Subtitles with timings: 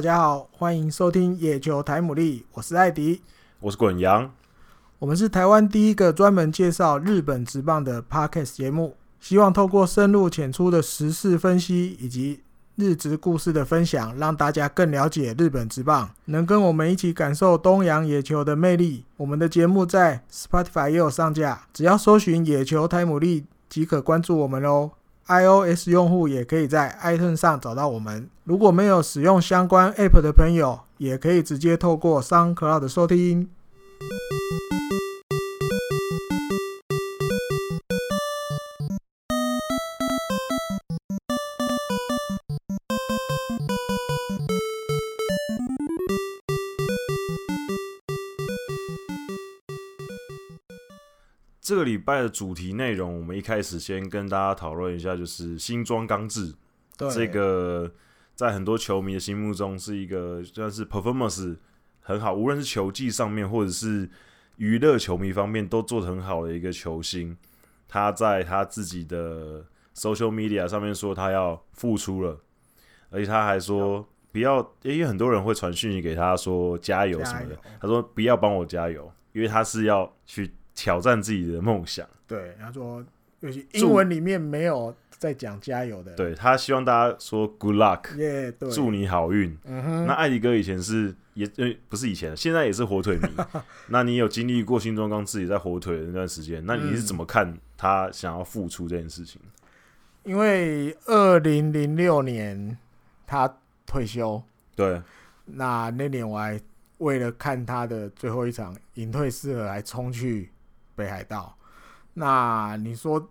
[0.00, 3.20] 大家好，欢迎收听野球台姆利，我是艾迪，
[3.60, 4.32] 我是滚羊，
[4.98, 12.40] 我们是台湾第一个专门介绍日本职棒的 Podcast 节目，希望透过深入浅出的时事分析以及
[12.76, 19.04] 日职故事的分享，让大家更了解日本职棒，能跟我们一起感受东洋野球的魅力。
[19.18, 24.92] 我们的节目在 Spotify 也有上架，只要搜寻野球台姆利即可关注我们哦。
[25.30, 28.28] iOS 用户也可以在 iTunes 上找到我们。
[28.42, 33.48] 如果没有使用相关 App 的朋友，也可以直接透过 SoundCloud 收听。
[51.70, 56.52] 这个礼拜的主题内容，我们一开始先跟大家讨论一下，就是新装刚制。
[56.98, 57.88] 对，这个
[58.34, 61.56] 在很多球迷的心目中是一个算是 performance
[62.00, 64.10] 很好，无论是球技上面或者是
[64.56, 67.36] 娱乐球迷方面都做得很好的一个球星。
[67.86, 72.36] 他在他自己的 social media 上面说他要复出了，
[73.10, 80.52] 而且他还说不要，因为很多人会传讯息给他说加油什么的，他说不要帮我加油，因为他是要去。
[80.80, 82.08] 挑战自己的梦想。
[82.26, 83.04] 对，他说，
[83.40, 86.14] 尤其英文里面没有在讲加油的。
[86.14, 89.54] 对，他希望大家说 “good luck”，、yeah, 祝你好运。
[89.64, 90.06] 嗯哼。
[90.06, 91.46] 那艾迪哥以前是也，
[91.90, 93.28] 不是以前，现在也是火腿迷。
[93.88, 96.64] 那你有经历过新庄刚自己在火腿的那段时间？
[96.64, 99.38] 那你是怎么看他想要复出这件事情？
[100.24, 102.78] 因为二零零六年
[103.26, 104.42] 他退休。
[104.74, 105.02] 对。
[105.44, 106.58] 那那年我还
[106.98, 110.50] 为了看他的最后一场隐退试合，还冲去。
[111.00, 111.56] 北海道，
[112.12, 113.30] 那你说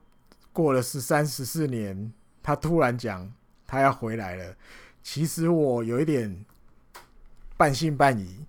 [0.52, 2.12] 过了十三十四年，
[2.42, 3.32] 他突然讲
[3.68, 4.56] 他要回来了，
[5.04, 6.44] 其实我有一点
[7.56, 8.44] 半信半疑。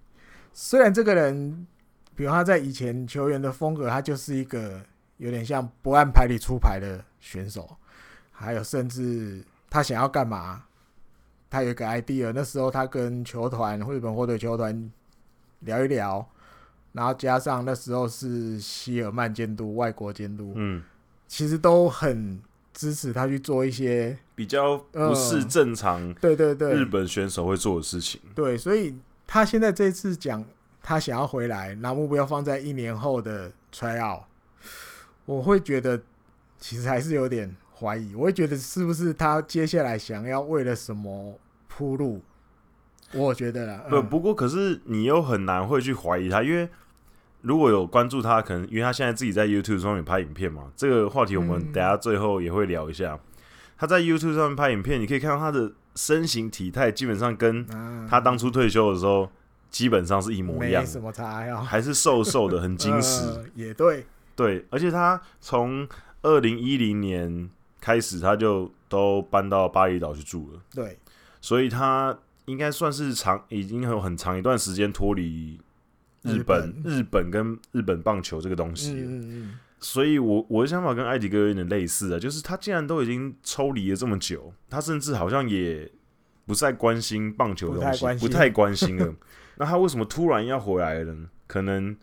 [0.54, 1.66] 虽然这个人，
[2.14, 4.80] 比如他在以前球员的风格，他就是一个
[5.18, 7.76] 有点像不按牌理出牌的选手，
[8.32, 10.64] 还有甚至他想要干嘛，
[11.50, 12.32] 他有一个 idea。
[12.34, 14.90] 那时候他跟球团日本火腿球团
[15.60, 16.26] 聊一聊。
[16.92, 20.82] 然后加上那时候是希尔曼监督，外国监督，嗯，
[21.28, 22.40] 其实都很
[22.72, 28.20] 支持他去做一些比较不是正常，对对对，日本选手会做的事情。
[28.34, 28.96] 对，所以
[29.26, 30.44] 他现在这次讲
[30.82, 34.22] 他想要回来，拿目标放在一年后的 tryout，
[35.26, 36.00] 我会觉得
[36.58, 42.20] 其实还是有点怀疑，我会觉得是不是他接下来想要为了什么铺路？
[43.12, 46.68] 我觉得啦，不不过可是你又很难会去怀疑他，因为
[47.42, 53.18] 如果有关注他，可能因为他现在自己在 YouTube 上面拍影片嘛，这个话题我们等下最后也会聊一下。
[53.76, 57.66] 他在 YouTube 上面拍影片，你可以看到他的身形体态基本上跟
[58.08, 59.28] 他当初退休的时候
[59.70, 63.26] 基本上是一模一样，没什么差呀，还是瘦瘦的，很精实。
[63.56, 64.06] 也对，
[64.36, 65.88] 对，而且他从
[66.22, 67.50] 二零一零年
[67.80, 70.60] 开始，他就都搬到巴厘岛去住了。
[70.72, 70.98] 对，
[71.40, 72.16] 所以他。
[72.50, 75.60] 应该算是长，已经有很长一段时间脱离
[76.22, 78.92] 日本、日本跟日本棒球这个东西。
[78.92, 85.88] 嗯嗯，所以我我的想法跟艾迪哥有点类似啊，就是他既然都已经抽离了这么久，他甚至好像也
[86.44, 89.14] 不再关心棒球的东西，不太关心了。
[89.56, 91.28] 那他为什么突然要回来了呢？
[91.46, 91.96] 可能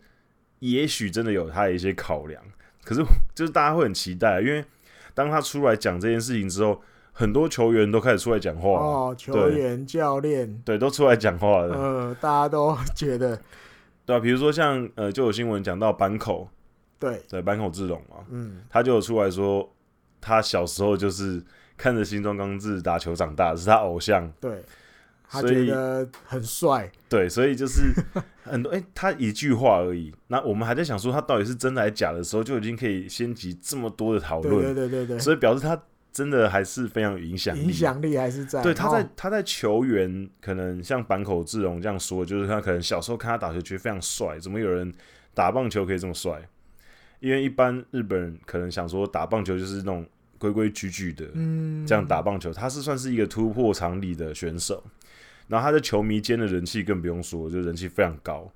[0.60, 2.42] 也许真的有他的一些考量。
[2.82, 3.02] 可是
[3.34, 4.64] 就是大家会很期待，因为
[5.12, 6.82] 当他出来讲这件事情之后。
[7.18, 11.74] 很多球员都开始出来讲话哦，球员、教练，对，都出来讲话了。
[11.74, 13.36] 呃，大家都觉得，
[14.06, 16.48] 对啊，比如说像呃，就有新闻讲到坂口，
[16.96, 19.68] 对，对，坂口智隆嘛，嗯，他就有出来说，
[20.20, 21.42] 他小时候就是
[21.76, 24.62] 看着新庄刚志打球长大的，是他偶像，对，
[25.28, 27.92] 他觉得很帅，对，所以就是
[28.46, 35.76] 很多哎、欸，他一句话而已，那我们还在想说他到底是真的还是假的时候，就已经可以掀起这么多的讨论，对对对对对，所以表示他。
[36.10, 38.60] 真的还是非常有影响力，影响力还是在。
[38.62, 44.92] 对，他在他在球员可能像坂口智荣这样说，就是他可能小时候看他打球觉得非常帅，怎么有人
[45.32, 46.48] 打棒球可以这么帅？
[47.20, 50.04] 因为一般日本人可能想说打棒球就是那种
[50.38, 54.82] 规规矩矩的，嗯，这样打棒球，他是算是一个突破常理的选手。
[55.46, 58.50] 然后他在球迷间的人气更不用说，就人气非常高。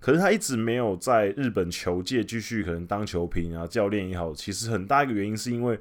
[0.00, 5.78] 可是他一直没有在日本球界继续可能当球评啊、教练也好，其实很大一个原因是因为。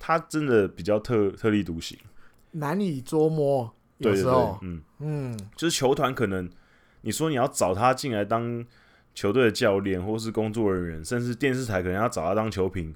[0.00, 1.96] 他真的比较特特立独行，
[2.52, 3.72] 难以捉摸。
[3.98, 4.82] 有时候，对对对，嗯。
[4.98, 6.50] 嗯，就是球团可能
[7.02, 8.64] 你说你要找他进来当
[9.14, 12.94] 球队的教练，或是工作人员，甚至电视台可能要找他当球评，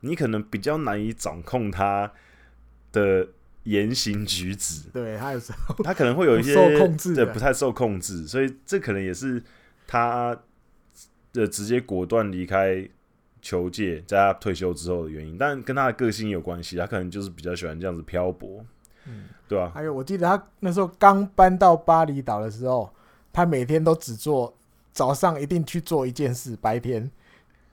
[0.00, 2.10] 你可能比较难以掌控他
[2.90, 3.28] 的
[3.64, 7.26] 言行举止，对他有时候他可能会有一些受控制的。
[7.26, 9.42] 对，不太受控制，所以这可能也是
[9.86, 10.34] 他
[11.34, 12.88] 的直接果断离开
[13.42, 15.36] 球界，在他退休之后的原因。
[15.38, 18.64] 但跟他的个性有关系，他可能就是比较喜欢这样子漂泊，
[19.06, 19.72] 嗯，对吧、啊？
[19.74, 22.90] 还有，我记得他那时候刚搬到巴厘岛的时候，
[23.32, 24.54] 他每天都只做
[24.92, 27.10] 早上一定去做一件事，白天。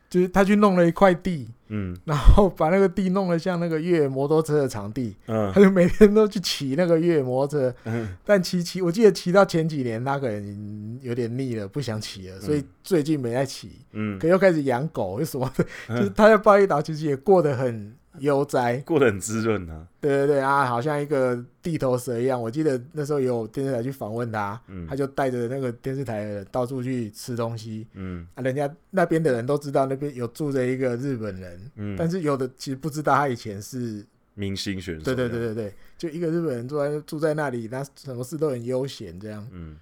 [0.09, 17.93] 就是他去弄了一块地，嗯，然后把那个地弄得像那个越野摩托车的场地，嗯，他就每天都去骑那个越野摩托车，嗯，但骑骑，我记得骑到前几年，那个人有点腻了，不想骑了，所以最近没在骑，嗯，可又开始养狗，又什么的，就是他在巴厘岛其实也过得很。
[18.19, 19.87] 悠哉，过得很滋润啊！
[19.99, 22.41] 对对对啊，好像一个地头蛇一样。
[22.41, 27.87] 我记得那时候有电视台去访问他，嗯、他就带着那个电视台的人到处去吃东西。
[27.93, 35.03] 嗯，啊，人家那边的人都知道那边有住着一个日本人，嗯，但是有的其实不知道他以前是明星选手。
[35.03, 39.47] 对对对对对，就一个日本人住在住在那里，他什么事都很悠闲这样。
[39.51, 39.75] 嗯。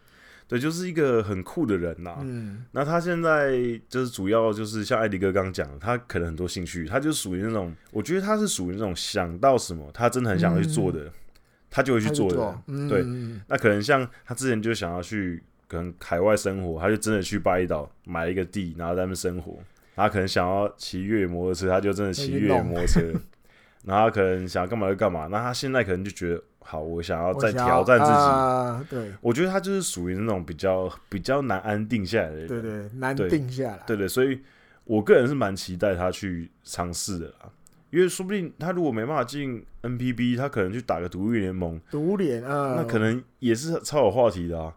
[0.47, 2.17] 对，就是一个很酷的人呐、啊。
[2.21, 3.51] 嗯，那他现在
[3.89, 11.11] 就是主要就是像艾迪哥刚刚讲的，他可能很多兴趣，他就属于那种，我觉得他是属于那种想到什么，他真的很想要去做的，嗯、
[11.69, 12.35] 他就会去做的。
[12.35, 13.03] 做嗯、对，
[13.47, 19.57] 那可能像他之前就想要去可能海外生活，他就真的去巴厘岛买一个地，然后在那边生活。
[19.95, 23.01] 他可能想要骑越野摩托车，他就真的骑越野摩托车。
[23.85, 25.27] 然后他可能想要干嘛就干嘛。
[25.27, 26.41] 那他现在可能就觉得。
[26.67, 28.11] 好，我想要再挑战自己。
[28.11, 32.47] 呃、对，我觉得他就是属于那种比较比较难安定下来的人。
[32.47, 33.83] 对，对对，难定下来。
[33.85, 34.41] 对，对对，所以
[34.83, 37.51] 我个人是蛮期待他去尝试的啦。
[37.91, 41.79] 因为说不定他如果没办法进 NPB，他可能去打个独立联盟。
[41.91, 44.73] 独联啊，那可能也是超有话题的啊。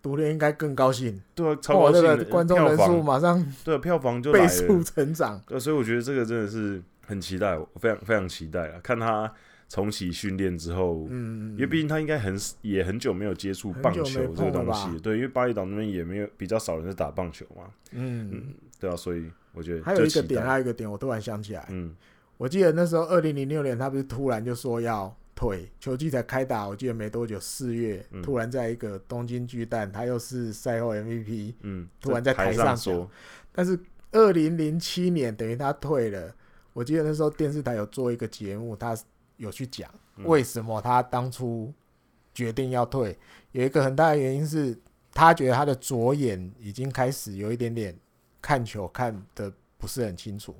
[0.00, 1.20] 独联应该更高兴。
[1.34, 2.24] 对啊，超高兴的。
[2.26, 5.42] 观众人数马上对票房就倍速成长。
[5.48, 9.32] 对，所以我觉得这个真的是很期待，我非常非常期待啊，看他。
[9.66, 18.30] 重启训练之后，嗯，因为毕竟他应该很也很久没有接触棒球这个东西，对，因为巴厘岛那边也没有比较少人在打棒球嘛，嗯。
[18.30, 21.92] 嗯，对啊，所以我觉得还有一个点，还有一个点，我突然想起来，嗯，
[22.36, 33.10] 我记得那时候二零零六年，他不是突然就说要退，球季才开打，我记得没多久，四月突然在一个东京巨蛋，他又是赛后 MVP，嗯，突然在台上说，
[33.50, 33.76] 但是
[34.12, 36.32] 二零零七年等于他退了，
[36.74, 38.94] 我记得那时候电视台有做一个节目，他。
[39.36, 41.74] 有去讲为什么他当初
[42.32, 43.18] 决定要退，嗯、
[43.50, 44.78] 有一个很大的原因是
[45.12, 47.98] 他觉得他的左眼已经开始有一点点
[48.40, 50.54] 看球看的不是很清楚，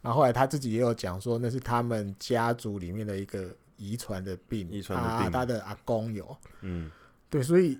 [0.00, 6.88] 然后后来他自己也有讲说那是他们家族里面的一个遗传的病，遗传的病，他的阿公有，嗯，
[7.28, 7.76] 对，所以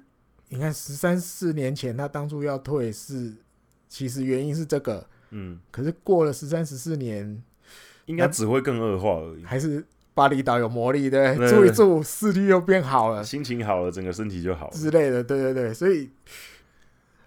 [0.49, 3.33] 你看十三四年前他当初要退是
[3.89, 7.41] 其实原因是这个，嗯，可是过了十三十四年，
[8.07, 9.85] 应该只会更恶化而已，还是？
[10.15, 14.77] 巴厘岛有魔力，对，住一住，视力又变好了，心情好了，整个身体就好了。
[14.77, 16.11] 之类的，对对对，所以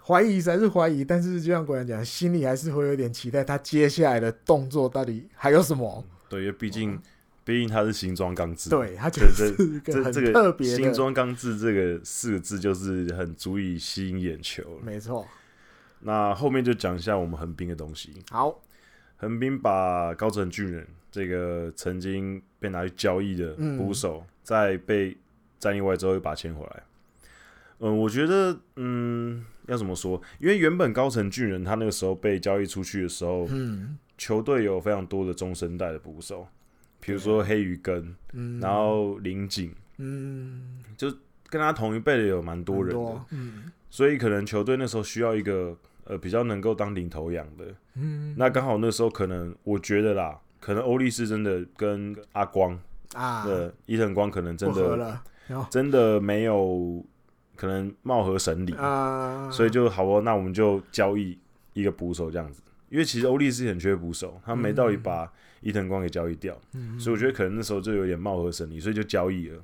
[0.06, 6.06] 怀疑还是怀疑，但是就像国人讲，心里还是会有点期待，他接下来的动作到底还有什么？
[6.06, 7.02] 嗯、对，因为毕竟，
[7.44, 10.76] 毕竟他是新装钢制，对，他就是一个很特别的。
[10.76, 14.62] 新装钢制这个四个字，就是很足以吸引眼球。
[14.84, 15.28] 没错，
[16.02, 18.14] 那后面就讲一下我们横滨的东西。
[18.30, 18.62] 好，
[19.18, 20.88] 横滨把高城俊人。
[21.12, 25.16] 这个曾经被拿去交易的捕手，嗯、在被
[25.58, 26.84] 战意外之后又把他签回来。
[27.80, 30.22] 嗯，我觉得，嗯，要怎么说？
[30.40, 36.46] 因为原本高城俊人他那个时候被交易出去的时候，嗯，球队有非常多的中生代的捕手，
[37.00, 41.10] 比如说黑鱼根，嗯，然后林井，嗯，就
[41.48, 50.40] 跟他同一辈的有蛮多人的，嗯，所以可能球队那时候需要一个呃比较能够当领头羊的，嗯，那刚好那时候可能我觉得啦。
[50.58, 52.76] 可能欧力士真的跟阿光
[53.14, 55.22] 啊，的伊藤光可能真的
[55.70, 57.06] 真的没有
[57.56, 61.38] 可能貌合神离啊，所以就好哦，那我们就交易
[61.74, 65.32] 一个捕手这样子，因为其实欧力士很缺捕手，他没道理把
[65.62, 69.62] 伊藤光给交易掉，嗯所以我觉得可能那时候就有点貌合神离，所以就交易了。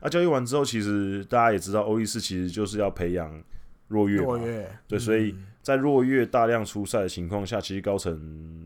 [0.00, 3.42] 那交易完之后，其实大家也知道，欧力士其实就是要培养
[3.88, 4.38] 若月嘛，
[4.86, 5.34] 对，所以。
[5.66, 8.16] 在若月大量出赛的情况下，其实高层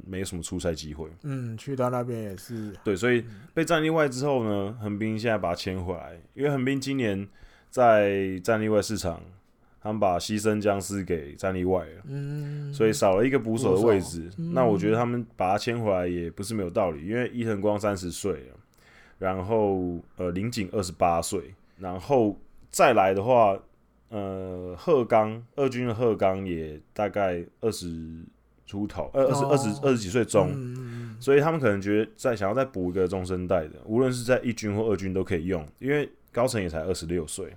[0.07, 1.09] 没有什么出赛机会。
[1.23, 2.75] 嗯，去到那边也是。
[2.85, 7.26] 对，所以被战力外之后呢，横滨现在把他签回来，因为横滨今年
[7.71, 9.19] 在战力外市场，
[9.80, 12.02] 他们把牺牲僵尸给战力外了。
[12.07, 12.71] 嗯。
[12.75, 18.57] 所以少了一个捕手的位置，嗯、那我觉得他们把他签回来也不是没有道理，因为伊藤光三十岁了，
[19.19, 22.38] 然后呃林井二十八岁，然后
[22.69, 23.59] 再来的话。
[24.11, 28.25] 呃，鹤冈二军的鹤冈也大概二十
[28.67, 37.57] 出头，二二十二十二十几岁中，嗯、所以他们可能觉得在想要再补一个中生代的，无论是在一军或二军都可以用，因为高层也才二十六岁，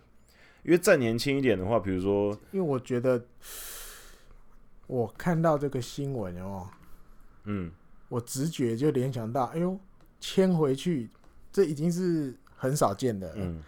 [0.64, 3.24] 因为再年轻一点的话，比如说，因为我觉得
[4.86, 6.68] 我看到这个新闻哦，
[7.46, 7.72] 嗯，
[8.10, 9.80] 我直觉就联想到，哎呦，
[10.20, 11.10] 签回去，
[11.52, 13.62] 这已经是很少见的，嗯，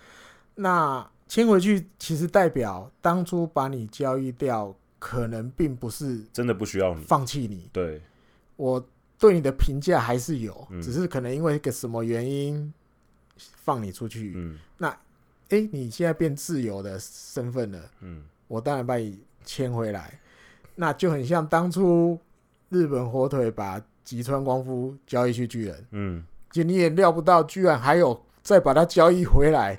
[0.56, 4.76] 那签回去其实代表当初把你交易掉。
[4.98, 7.04] 可能并不是真的不需要你。
[7.04, 8.02] 放弃你，对，
[8.56, 8.84] 我
[9.20, 12.74] 对你的评价还是有，只是可能因为一个什么原因
[13.36, 14.34] 放你出去。
[14.36, 14.88] 嗯，那
[15.50, 20.20] 哎，你现在变自由的身份了，嗯，我当然把你签回来，
[20.74, 22.20] 那就很像当初
[22.70, 29.78] 日本火腿把吉川光夫交易去巨人，嗯，就你也料不到，居然还有再把他交易回来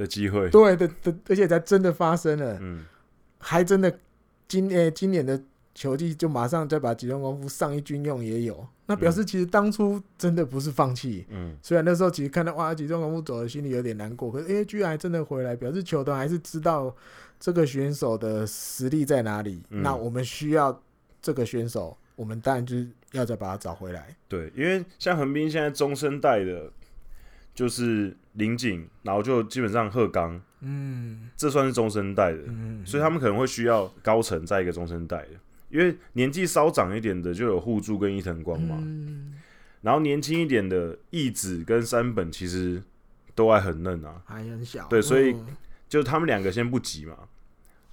[0.00, 2.84] 的机会，对的的，而且才真的发生了，嗯，
[3.38, 3.98] 还真的。
[4.48, 5.40] 今今年的
[5.76, 11.24] 球季就马上再把集中功夫上一军用也有，那表示其实当初真的不是放弃。
[11.28, 16.92] 嗯，虽然那时候其实看到哇集中功夫走了，心里有点难过，可是哎、欸，居然还真的回来，表示球团还是知道
[17.38, 19.62] 这个选手的实力在哪里。
[19.70, 20.82] 嗯、那我们需要
[21.22, 24.16] 这个选手，我们当然就是要再把他找回来。
[24.26, 26.68] 对，因为像横滨现在中生代的，
[27.60, 30.40] 就是林井，然后就基本上鹤冈。
[30.60, 35.28] 嗯，这算是中生代的，嗯、所以他们可能会需要高层在一个中生代的，
[35.68, 39.34] 因为年纪稍长一点的就有互助跟伊藤光嘛，嗯、
[39.82, 42.82] 然后年轻一点的义子跟山本其实
[43.34, 45.36] 都还很嫩啊，还很小，对，所以
[45.86, 47.14] 就他们两个先不急嘛，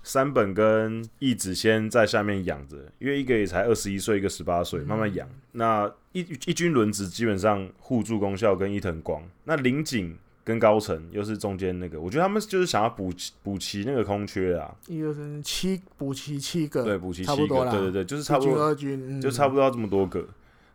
[0.01, 5.27] 山本跟义子先在下面养着，因为一个也才二十一岁，一个十八岁，慢慢养。
[5.27, 10.17] 嗯、那一一军轮值基本上互助功效跟伊藤光，那林井。
[10.47, 13.11] 跟高层又是中间那个，我觉得他们就是想要补
[13.43, 14.73] 补齐那个空缺啊。
[14.87, 20.25] 一个是七补齐七个，对，补齐七个，对对对，就是差不多二军，嗯、就差不多要这么多个。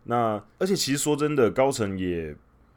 [0.03, 2.35] 那而且其实说真的，高层也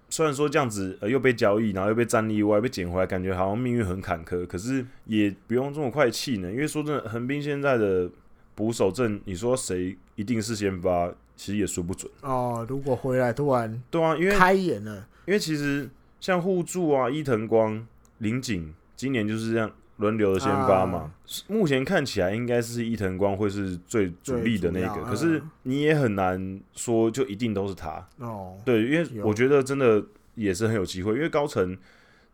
[0.08, 4.46] 虽然说这样子，呃，又被交易，然后又被战力外被捡回来，感觉好像命运很坎坷。
[4.46, 8.08] 可是也不用这么快气馁，因为说真的，横滨现在的
[8.54, 12.10] 捕手阵，你说谁一定是先发，其实也说不准。
[12.22, 15.88] 哦，如果回来突然对啊，因为开眼了，因为其实。
[16.18, 17.86] 像互助啊，伊藤光、
[18.18, 20.98] 林井，今年就是这样轮流的先发嘛。
[20.98, 21.10] 啊、
[21.46, 28.04] 目前看起来应该是伊藤光会是最主力的那个，可是你也很难说就一定都是他。
[28.18, 30.02] 哦，对，因为我觉得真的
[30.34, 31.76] 也是很有机会，因为高层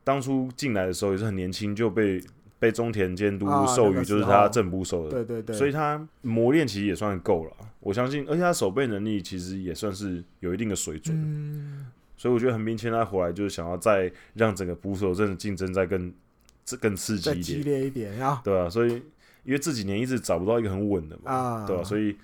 [0.05, 2.23] 当初进来的时候也是很年轻，就被
[2.63, 7.51] 被中田监督授予就是他正捕手的，对对对，所以他磨练其实也算够了。
[7.81, 11.13] 我相信，而且他守备能力其实也算是有一定的水准。
[11.21, 16.13] 嗯所以我觉得横滨签他回来就是想要再让整个捕手阵的竞争再更
[16.81, 18.93] 更刺激一点，激烈一点啊，对啊，所以
[19.43, 21.85] 因为这几年一直找不到一个很稳的嘛，啊、对吧、啊？
[21.85, 22.17] 所以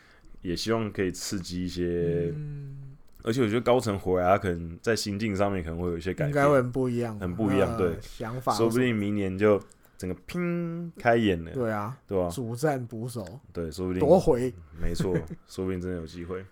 [0.42, 2.32] 也希望可以刺激一些。
[2.36, 7.68] 嗯、而且我觉得高层回来，他可能在心境上面可能会有一些改变，应该会很不一样，很不一样。
[7.68, 9.60] 啊、对，想法说不定明年就
[9.98, 11.50] 整个拼开眼了。
[11.50, 12.30] 对啊，对吧、啊？
[12.30, 15.12] 主战捕手，对，说不定夺回，没错，
[15.46, 16.42] 说不定真的有机会。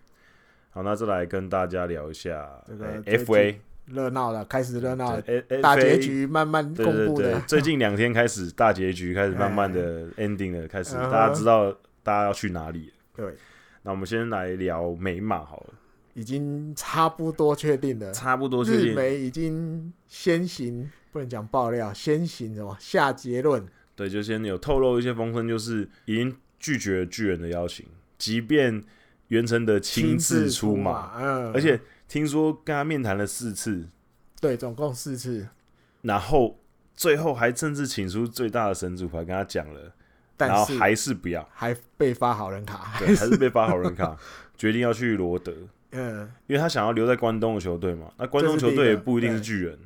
[0.70, 3.54] 好，那再来跟大家聊一下这个 FA。
[3.86, 5.22] 热闹了，开始热闹了。
[5.62, 7.40] 大结局慢慢公布的。
[7.42, 11.70] 最近两天开始，大结局开始慢慢的 ending 了，开始大家知道
[12.02, 12.92] 大家要去哪里。
[13.14, 13.32] 对，
[13.82, 15.74] 那我们先来聊美马好了。
[16.14, 18.92] 已经差不多确定了，差不多确定。
[18.92, 23.66] 日媒已经先行，不能讲爆料，先行什么下结论？
[23.94, 27.86] 对，就先有透露一些风声，就是已经拒绝了巨人的邀请，
[28.18, 28.84] 即便
[29.28, 31.80] 袁承德亲自出马，嗯，而且。
[32.08, 33.88] 听说跟他面谈了四次，
[34.40, 35.48] 对，总共四次，
[36.02, 36.56] 然后
[36.94, 39.92] 最后还甚至请出最大的神主牌跟他讲了，
[40.36, 44.16] 但后还是不要，还被发好人卡，对，还是被发好人卡，
[44.56, 45.52] 决定要去罗德，
[45.90, 49.76] 嗯，因为他想要留在关东的球队嘛，那关东球队也不一定是巨人。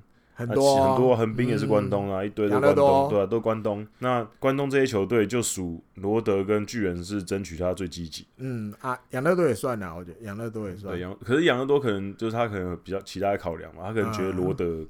[0.41, 3.87] 很多很多，横滨也是关东啊，一堆都关东，对啊，都关东。
[3.99, 8.27] 那关东这些球队就属罗德跟巨人是争取他最积极。
[8.39, 10.95] 嗯啊，养乐多也算啊，我觉得养乐多也算。
[10.95, 14.85] 对，养可是养乐多可能就是他可能比较其他的考量嘛，他可能觉得罗德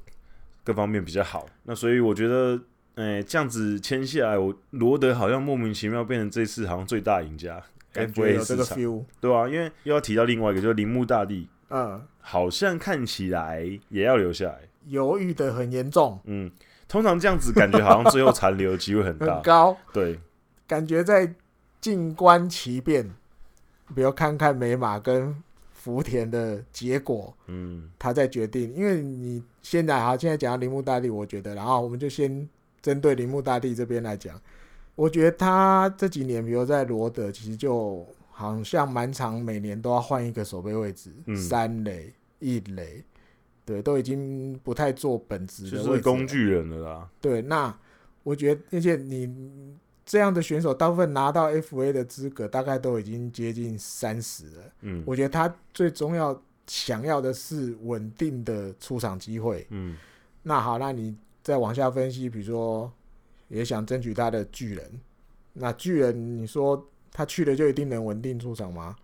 [0.63, 1.47] 各方面比较好。
[1.65, 2.61] 那所以我觉得，
[2.95, 7.61] 诶，这样子签下来，我罗德好像莫名其妙变成这次好像最大赢家。
[7.93, 8.65] 感觉有这个
[9.21, 14.61] 对啊，因为又要提到另外一个，就是铃木大地，嗯，好像看起来也要留下来。
[14.91, 16.51] 犹豫的很严重，嗯，
[16.87, 20.21] 通常这样子感觉好像最后残留的机会很大， 很高，对，
[20.67, 21.35] 感觉在
[21.81, 23.09] 静观其变，
[23.95, 25.35] 比如看看美马跟
[25.73, 32.49] 福田的结果，嗯，他在决定，因为你现在好，现在讲到铃木大地，我觉得，然后我们就先
[32.83, 34.41] 针对铃木大地这边来讲，
[34.95, 38.07] 我觉得他这几年，比如在罗德，其实就。
[38.33, 43.05] 好像蛮长，每年都要换一个守备位置，嗯、三垒、一垒，
[43.71, 47.09] 对，都已经不太做本职就是工具人了啦。
[47.21, 47.73] 对，那
[48.25, 49.33] 我觉得，而且你
[50.05, 54.63] 这样的选手，大部分拿到 FA 的资格，大概都已经接近三十了。
[54.81, 59.65] 嗯，我觉得他最重要想要的是稳定的出场机会。
[59.71, 59.97] 嗯，
[60.43, 62.93] 那好，那你再往下分析，比如说
[63.49, 65.01] 也想争取他的巨人，
[65.53, 66.87] 那巨人，你说。
[67.13, 68.95] 他去了就一定能稳定出场吗？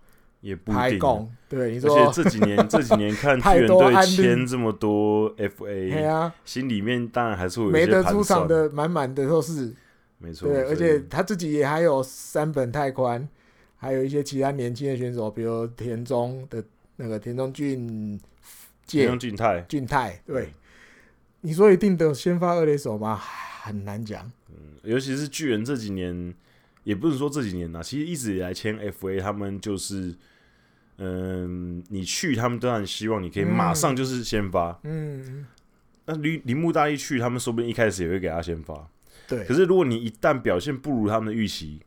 [0.41, 1.29] 也不一定。
[1.49, 9.73] 对，你说，而且这几年 这几年看巨人队签这么多 FA，啊，心里面当然还是会有没得出场的，满满的都是。
[10.17, 10.49] 没错。
[10.49, 13.27] 对，而且他自己也还有三本太宽，
[13.77, 16.63] 还有一些其他年轻的选手，比如田中的
[16.97, 18.19] 那个田中俊
[18.85, 20.21] 介、田中俊泰、俊泰。
[20.25, 20.53] 对，
[21.41, 23.15] 你说一定得先发二垒手吗？
[23.15, 24.29] 很难讲。
[24.49, 26.33] 嗯，尤其是巨人这几年。
[26.87, 30.15] 也不是说这几年呐，其实一直以来签 FA，他们就是，
[30.99, 35.45] 嗯，你去他们当然希望你可以马上就是先发，嗯，
[36.05, 38.89] 那铃铃木大一去，他们说不定一开始也会给他先发，
[39.27, 39.43] 对。
[39.43, 41.81] 可是如果你一旦表现不如他们的预期，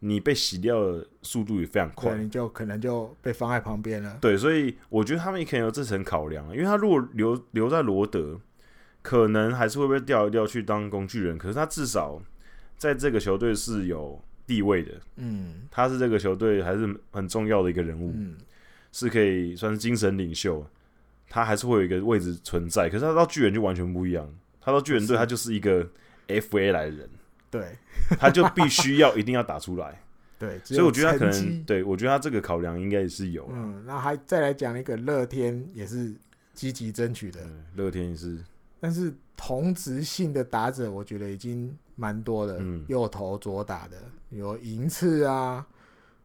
[0.00, 4.18] 你被洗掉的速度也非常快，你就可能就被放在旁边了。
[4.20, 8.38] 对，所以我觉得他们也可能有这层考量，因为他如果留留在罗德，
[9.00, 12.20] 可能还是会被调一调去当工具人，可是他至少
[12.76, 14.22] 在这个球队是有。
[14.46, 18.36] 地位的，嗯，他是这个球队还是很重要的一个人物，嗯，
[18.90, 20.66] 是可以算是精神领袖，
[21.28, 22.88] 他还是会有一个位置存在。
[22.88, 24.28] 可是他到巨人就完全不一样，
[24.60, 25.88] 他到巨人队他就是一个
[26.28, 27.08] FA 来的人，
[27.50, 27.78] 对，
[28.18, 30.02] 他就必须要一定要打出来，
[30.38, 36.12] 对，所以我觉得他可能，对我觉得他这个考量应该也是有，嗯，那还再来讲一个乐天也是
[36.52, 37.40] 积极争取的，
[37.76, 38.38] 乐天也是，
[38.80, 41.76] 但是同职性的打者，我觉得已经。
[42.02, 43.96] 蛮多的，嗯、右投左打的，
[44.30, 45.64] 有银次啊、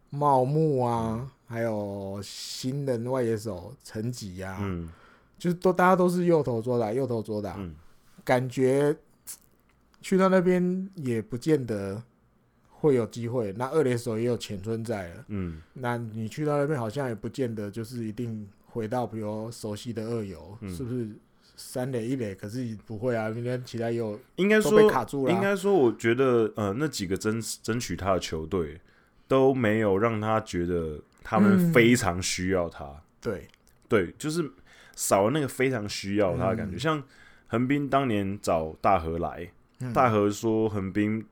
[0.10, 4.89] 茂木啊，嗯、还有新人外野手陈吉啊，嗯、
[5.38, 7.75] 就是都大家都是右投左打，右投左打，嗯、
[8.23, 8.97] 感觉
[10.01, 12.01] 去到那边也不见得
[12.71, 13.54] 会有机会。
[13.54, 21.08] 那二垒手也有浅村在了，嗯，那你去到那边好像也不见得就是一定回到比如熟悉的二游，嗯、是不是？
[21.58, 23.30] 三垒一垒，可是不会啊！
[23.30, 25.34] 明天其他也有应该说被卡住了。
[25.34, 28.80] 应该说，我觉得呃，那几个争争取他的球队
[29.28, 32.86] 都没有让他觉得他们非常需要他。
[32.86, 33.48] 嗯、对
[33.89, 34.50] 对，就是
[34.96, 36.78] 少了那个非常需要他的感觉。
[36.78, 37.04] 嗯、像
[37.48, 41.26] 横滨当年找大和来，嗯、大和说横滨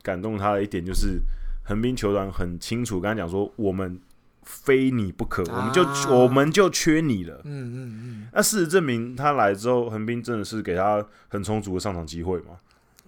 [0.00, 1.18] 感动他的一点就是
[1.64, 4.00] 横滨球团很清楚跟他讲说我们。
[4.44, 7.40] 非你不可，啊、我们就我们就缺你了。
[7.44, 8.28] 嗯嗯嗯。
[8.32, 12.56] 那事实证明，他来之后，横滨真的是给他很充足的上场机会嘛？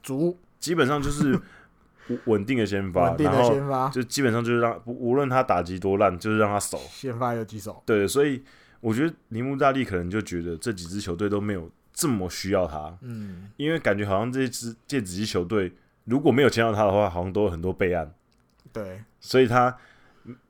[0.02, 1.38] 足，基本上就是
[2.26, 6.78] 稳定的先发，稳定的先发，就基本上就是让无论他打击多烂，就是让他守。
[6.90, 7.82] 先发有几手？
[7.84, 8.42] 对，所以
[8.80, 12.96] 我觉得铃木大力可能就觉得这几支球队都没有这么需要他。
[13.02, 15.72] 嗯，因为感觉好像这支这几支球队
[16.04, 18.12] 如果没有签到他的话，好像都有很多备案。
[18.72, 19.76] 对，所以他。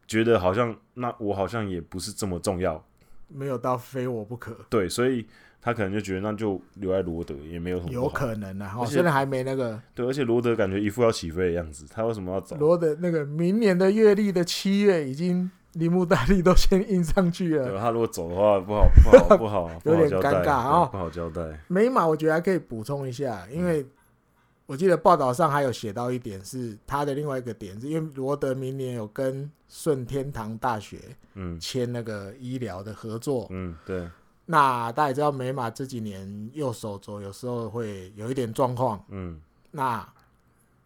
[0.07, 2.85] 觉得好像那我好像也不是这么重要，
[3.29, 4.57] 没有到非我不可。
[4.69, 5.27] 对，所以
[5.61, 7.91] 他可能就觉得那就留在罗德也没有什么。
[7.91, 9.81] 有可能啊，我现在还没那个。
[9.95, 12.57] 对，而且罗德感觉一副要起飞的样子，他为什么要走？
[12.57, 17.71] 罗德那个明年的月历的七月已经铃木大力都先印上去了。
[17.71, 21.43] 对，他如果走的话，不好不好不好， 有点尴尬啊，不好交代。
[21.69, 23.85] 美马我觉得还可以补充一下，因为。
[24.67, 30.99] 我记得报道上还有写到一点，是他的另外一个点，是因为罗德明年有跟顺天堂大学
[31.35, 31.61] 嗯。
[31.61, 33.47] 签那个医疗的合作。
[33.51, 34.09] 嗯对，
[34.47, 39.05] 那大家也知道美马这几年右手肘有时候会有一点状况。
[39.11, 39.39] 嗯，
[39.71, 40.09] 那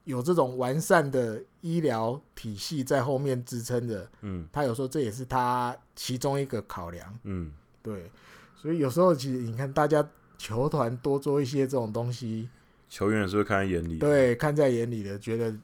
[0.02, 7.16] 有这种完善的医疗体系在后面支撑着嗯，他有时候这也是他其中一个考量。
[7.22, 8.10] 嗯，对，
[8.56, 10.04] 所以有时候其实你看大家
[10.36, 12.48] 球团多做一些这种东西。
[12.88, 15.54] 球员也是会看在眼里，对，看在眼里的，觉得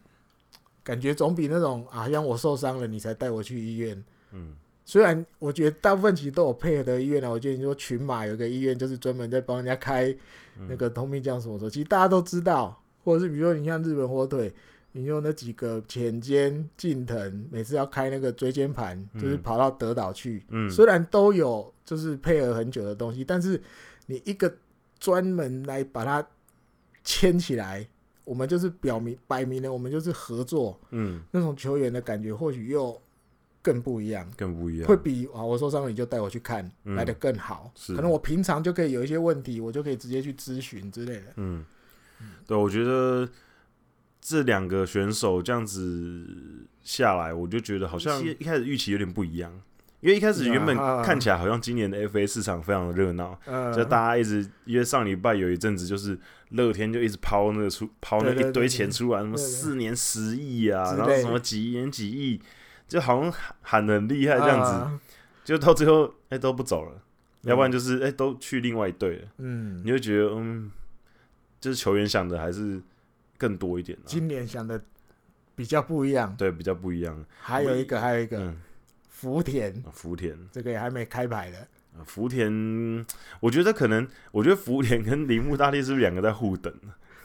[0.83, 4.05] 感觉总比那种啊，让我受伤了，你才带我去医院。
[4.33, 10.15] 嗯，虽然我觉得大部分其实都有配合的医院啊，我觉得你说群马有个医院就是专门在帮人家开
[10.69, 12.79] 那个通病降什么的，其实大家都知道。
[13.03, 14.53] 或者是比如说你像日本火腿，
[14.93, 20.45] 你用那几个浅间近藤，每次要开那个椎间盘，就是跑到德岛去。
[20.51, 23.61] 嗯，虽然都有就是配合很久的东西，但是
[24.07, 24.55] 你一个
[25.01, 26.27] 专门来把它。
[27.05, 27.87] 牵起来，
[28.25, 30.81] 我们就是表明摆明了，我们就是合作。
[30.90, 33.01] 嗯，那种球员的感觉或许又
[33.62, 37.71] 更不一样，更不一样，会比啊，我受伤了你就带我去看，嗯、来的更好。
[37.75, 41.33] 是，可能我平常就可以有一些问题，我就可以直接去咨询之类的。
[41.37, 41.64] 嗯，
[42.47, 43.29] 对，我觉得
[44.21, 46.27] 这两个选手这样子
[46.83, 49.61] 下来，我就觉得好像一开始预期有点不一样。
[50.05, 53.40] 因为一开始原本看起来好像今年的 FA 市场非常的热闹，
[53.75, 56.19] 就大家一直因为上礼拜有一阵子就是
[56.51, 62.38] 乐天就一直抛那个出抛那一堆钱出来，什么四年十亿啊，然后什么几年几亿，
[62.87, 64.99] 就好像喊得很厉害这样子，
[65.43, 67.01] 就到最后哎都不走了，
[67.45, 70.71] 要不然就是哎都去另外一队了，嗯，你就觉得嗯，
[71.59, 72.79] 就是球员想的还是
[73.38, 74.79] 更多一点，今年想的
[75.55, 78.55] 比较不一样，对，比较不一样，还有一个还有一个。
[79.14, 81.57] 福田，福田，这个也还没开牌的。
[82.05, 83.07] 福田，
[83.38, 86.74] 我觉得可能，我觉得福田跟铃木大地是不是两个在互等？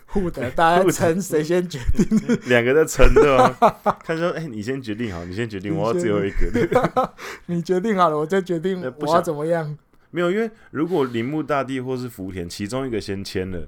[0.05, 2.05] 互等，大家撑谁先决定？
[2.47, 3.97] 两个在撑，对吧？
[4.05, 7.13] 他说：“哎，你先决定好，你先决定，我要最后一个。
[7.47, 9.75] 你决定好了，我再决定我要怎么样。
[10.11, 13.67] 没有，因为如果铃木大地或是福田其中一个先签了，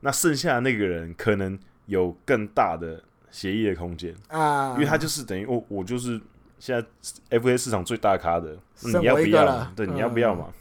[0.00, 1.56] 那剩下的那个人可能
[1.86, 6.20] 有更大的协议的空间啊，因为他就是等于我，我就是。”
[6.60, 9.72] 现在 FA 市场最大咖的，你要不要？
[9.74, 10.44] 对，你要不要嘛？
[10.48, 10.54] 嗯、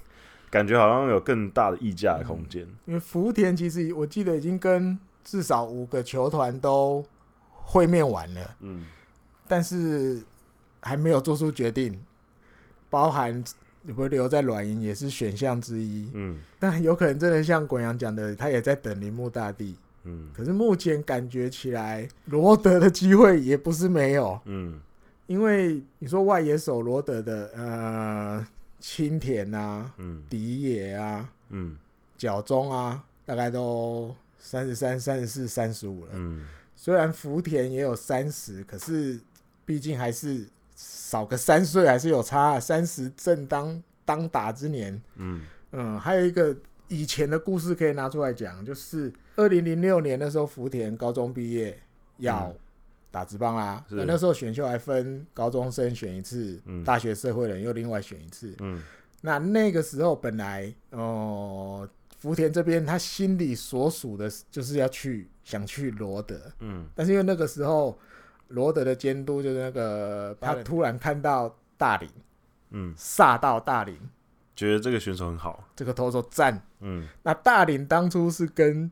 [0.50, 2.76] 感觉好像有更大的溢价的空间、嗯。
[2.86, 7.06] 因为福田其实我记得已经跟至少五个球团都
[7.52, 8.86] 会面完了，嗯，
[9.46, 10.22] 但是
[10.80, 12.00] 还没有做出决定，
[12.90, 13.44] 包含
[13.94, 24.80] 不留在软银也是选项之一，嗯，但有可能真的像滚阳讲的，他也在等铃木大地，嗯，可是目前感觉起来罗德的机会也不是没有，嗯。
[25.30, 28.48] 因为你说外野手罗德的呃
[28.80, 31.78] 青田啊，嗯，迪野啊，嗯，
[32.18, 36.12] 角中啊，大概都三十三、三十四、三十五了。
[36.16, 39.20] 嗯，虽然福田也有三十，可是
[39.66, 42.60] 毕竟还是少个三岁，还是有差啊。
[42.60, 45.00] 三十正当当打之年。
[45.18, 51.80] 嗯嗯，还有一个以前的故事可以拿出来讲，就是二零零六年的时候，福田高中毕业
[52.18, 52.48] 要。
[52.48, 52.56] 嗯
[53.12, 58.54] 打职棒啦，那那时候选秀还分高中生选一次，嗯、大学社会人又另外选一次。
[58.60, 58.82] 嗯，
[59.22, 67.98] 那那个时候本来哦、呃，福田这边他心里所属的就是要去想去罗德，嗯，但是因为那个时候
[68.50, 72.10] 罗德的监督就是那个他突然看到大林，
[72.70, 73.98] 嗯，煞到大林，
[74.56, 78.92] 觉得这个选手很好，这个投手赞，嗯，那大林当初是跟。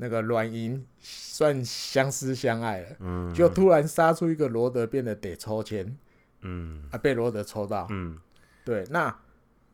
[0.00, 5.94] 那个软银算相思相爱了，嗯，就突然杀出一个罗德，变得得抽签，
[6.40, 8.16] 嗯，啊，被罗德抽到，嗯，
[8.64, 9.14] 对，那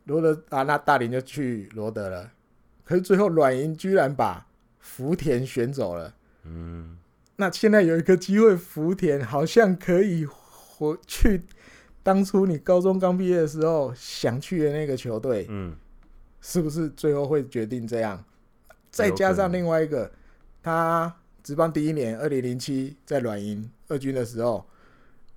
[0.03, 2.29] 罗德啊，那大林就去罗德了，
[2.83, 4.45] 可是最后软银居然把
[4.79, 6.13] 福田选走了，
[6.43, 6.97] 嗯，
[7.37, 11.43] 那现在有一个机会，福田好像可以回去
[12.03, 15.75] 当初你高中刚毕业的时候想去的那个球队，嗯，
[16.41, 18.23] 是不是最后会决定这样？
[18.91, 20.11] 再加上另外一个，
[20.63, 24.65] 他职棒第一年，二零零七在软银二军的时候，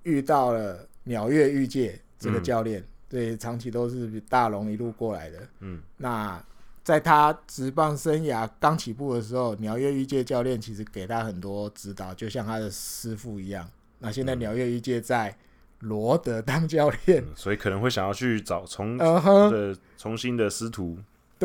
[0.03, 5.39] 遇到了鸟月裕介这个教练，对，长期都是大龙一路过来的。
[5.59, 6.43] 嗯，那
[6.83, 13.69] 在他职棒生涯刚起步的时候，鸟月裕介教练其实给他很多指导，就像他的师傅一样。
[13.99, 15.37] 那现在鸟月裕介在
[15.79, 20.97] 罗德当教练，所以可能会想要去找重的重新的师徒。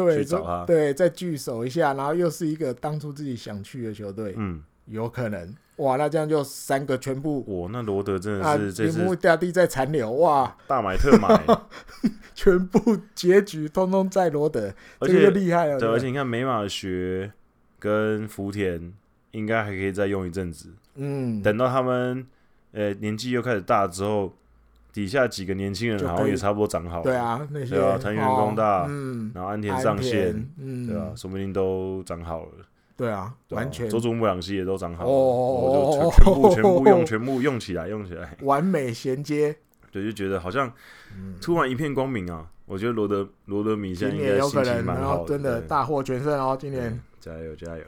[0.04, 0.22] 对，
[0.66, 11.44] 对，再聚首一下，然后又是一个当初自己想去的球队，嗯，有可能，哇，那这样就三个全部，哇，那罗德真的是，这是大地在残留，哇，大买特买，
[12.34, 17.32] 全部结局通通在罗德，而且厉害了，对，而且你看美马学
[17.78, 18.92] 跟福田
[19.30, 22.26] 应该还可以再用一阵子，嗯，等到他们
[22.72, 24.34] 呃年纪又开始大之后。
[24.96, 26.96] 底下几个年轻人好像也差不多长好。
[26.96, 32.52] 了，对啊，那些对啊，藤原恭大，嗯，然后安田上线，嗯，对啊，说不定都长好了，
[32.96, 39.54] 对啊，完全，佐佐木朗希也都长好了，哦，就全部全部用全部用起来用起来， 完美衔接，
[39.92, 40.72] 对，就觉得好像
[41.42, 42.50] 突然一片光明啊！
[42.64, 46.98] 我觉得罗德罗德米现在应该心情蛮好，真的大获全胜哦，今年。
[47.20, 47.84] 加油加油！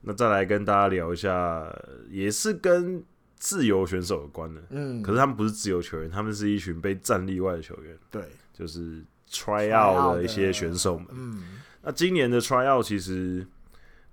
[0.00, 1.72] 那再来跟大家聊一下，
[2.10, 3.04] 也是跟。
[3.40, 8.22] 自由选手有关的，嗯，可是他们不是自由球员，他们是一群被战力外的球员，对，
[8.52, 11.42] 就是 try out 的一些选手们，嗯，
[11.80, 13.46] 那今年的 try out 其实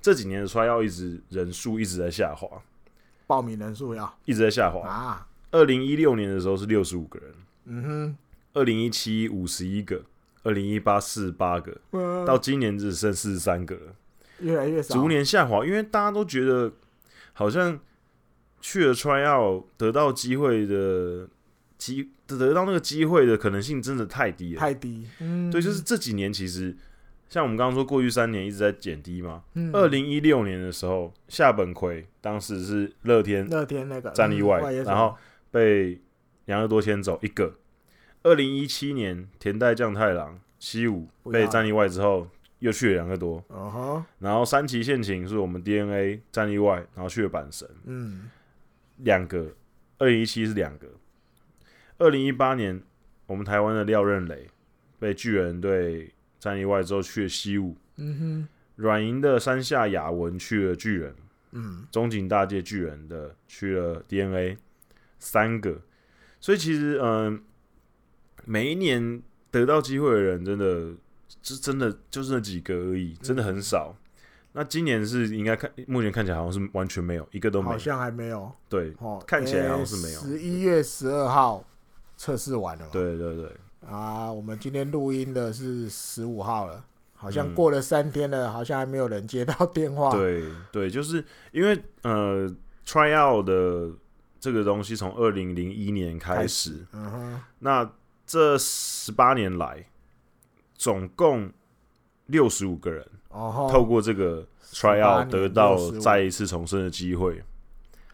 [0.02, 2.48] 这几年的 try out 一直人数一直在下滑，
[3.28, 4.18] 报名人数要。
[4.24, 4.88] 一直在下滑。
[4.88, 5.28] 啊。
[5.52, 7.36] 二零一六年的时候是六十五个人，
[7.66, 8.18] 嗯哼，
[8.54, 10.02] 二零一七五十一个，
[10.44, 13.96] 二零一八四十八个，嗯，到今年只剩四十三个了，
[14.40, 16.72] 越来越少，逐年下滑，因为大家都觉得
[17.34, 17.78] 好像。
[18.62, 21.28] 去了 try out 得到机会的
[21.78, 25.08] 机得到那个机会的可能性真的太低了，太低。
[25.20, 26.76] 嗯，对，就是这几年其实
[27.30, 29.44] 像我们刚刚说，过去三年一直在减低嘛。
[29.54, 35.16] 嗯二零一六年的时候，夏本奎当时是乐天，乐天那个战力外，嗯、然后
[35.52, 36.00] 被
[36.46, 37.56] 两个多签走一个。
[38.24, 42.28] 二零一七年，田代将太郎西武被战力外之后，
[42.60, 43.42] 又去了两个多。
[43.48, 47.70] Uh-huh、然后三崎宪晴是我们 DNA 战力外，然后去了阪神。
[47.86, 48.30] 嗯，
[48.98, 49.56] 两个。
[49.98, 50.88] 二零一七是两个。
[51.98, 52.82] 二零一八年，
[53.26, 54.48] 我们台湾的廖任磊
[55.00, 57.76] 被巨人队战力外之后去了西武。
[57.96, 58.48] 嗯哼。
[58.76, 61.16] 软银的山下雅文去了巨人。
[61.52, 61.88] 嗯。
[61.92, 64.58] 中井大介巨人的去了 DNA，
[65.18, 65.82] 三个。
[66.40, 67.40] 所以其实，嗯、呃，
[68.46, 70.94] 每一年得到机会的人，真的，
[71.42, 73.98] 是真的就是那几个而已，真的很少。
[73.98, 74.07] 嗯、
[74.58, 78.52] 那今年是应该看，目前看起来好像是完全没有，一个都没有，好像还没有。
[78.68, 80.20] 对，哦，看起来好像是没有。
[80.20, 81.64] 十一月十二号
[82.18, 82.90] 测试完了嘛？
[82.92, 83.56] 对对对。
[83.88, 90.10] 啊，我们今天录音的是十五号了，好像过了三天了，嗯、好像还没有人接到电话。
[90.10, 92.50] 对对，就是因为呃
[92.86, 93.92] ，try out 的。
[94.40, 97.92] 这个东西从二零零一年开始，开始嗯、那
[98.24, 99.84] 这十八年来，
[100.76, 101.52] 总共
[102.28, 103.04] 六十五个人
[103.72, 107.44] 透过这个 tryout 得到再一次重生的机会。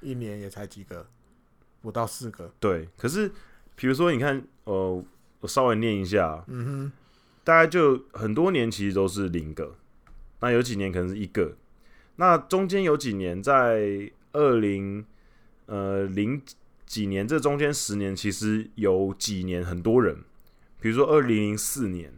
[0.01, 1.07] 一年也才几个，
[1.81, 2.51] 不到四个。
[2.59, 3.31] 对，可是
[3.75, 5.03] 比如说，你看，呃，
[5.39, 6.91] 我稍微念一下，嗯哼，
[7.43, 9.75] 大概就很多年其实都是零个，
[10.41, 11.55] 那有几年可能是一个，
[12.17, 15.05] 那中间有几年在二零。
[15.65, 16.41] 呃，零
[16.85, 20.17] 几年这中间十年，其实有几年很多人，
[20.81, 22.13] 比如说二零零四年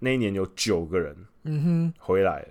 [0.00, 2.48] 那一年有九个人，嗯哼，回来了。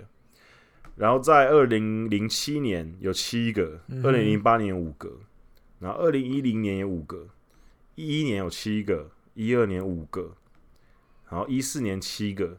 [0.96, 5.20] 然后在二零零七年有七个，二零零八年五个，
[5.80, 7.28] 然后二零一零年有五个，
[7.96, 10.36] 一一年有七个，一二年五个，
[11.30, 12.58] 然后一四年七个。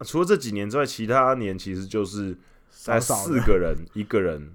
[0.00, 2.36] 除了这几年之外，其他年其实就是
[2.70, 4.54] 在四个人， 一个人。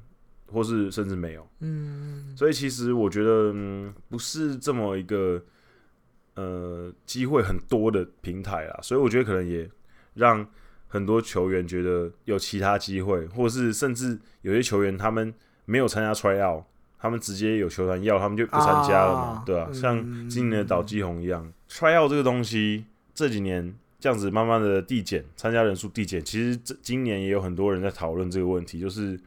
[0.51, 5.39] 或是甚至没有，嗯，所以其实我觉得，嗯，不是这么一个
[6.33, 9.69] 呃机会很多的平台啦，所以我觉得可能也
[10.15, 10.43] 让
[10.89, 16.65] 很多球员觉得有其他机会，或是甚至有些球员他们没有参加 try out，
[16.99, 19.71] 他们直接有球团要，他们就不参加了嘛，啊、对吧、啊？
[19.71, 29.17] 像今年的岛基宏一样、嗯、try out 这个东西这几年这样子慢慢的递减，参加人数递减，其实这今年也有很多人在讨论这个问题，就是。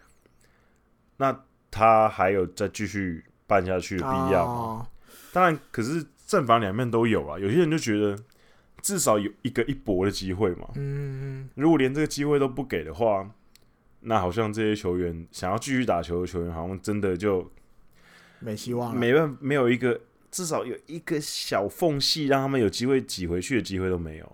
[1.18, 4.52] 那他还有再继续办下去的必要吗？
[4.52, 4.86] 哦、
[5.32, 7.38] 当然，可是正反两面都有啊。
[7.38, 8.18] 有些人就觉得
[8.82, 10.68] 至少有一个一搏的机会嘛。
[10.74, 13.30] 嗯，如果连这个机会都不给的话，
[14.00, 17.50] 那好像这些球员想要继续打球的球员，好像真的就
[18.40, 19.00] 没希望了。
[19.00, 19.98] 没办法，没有一个
[20.30, 24.32] 至少有一个小缝隙让他们有机会挤回去的机会都没有。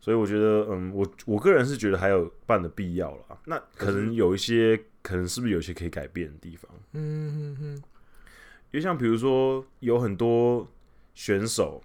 [0.00, 3.38] 所以我觉得，嗯，我我个人是觉得还有办的必要了。
[3.46, 4.80] 那可能有一些。
[5.02, 6.70] 可能是不是有一些可以改变的地方？
[6.92, 10.68] 嗯嗯嗯，因为像比如说有很多
[11.14, 11.82] 选手，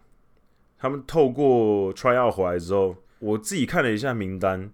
[0.78, 4.72] 他们透过 try out 回来之后，我自己看了一下名单，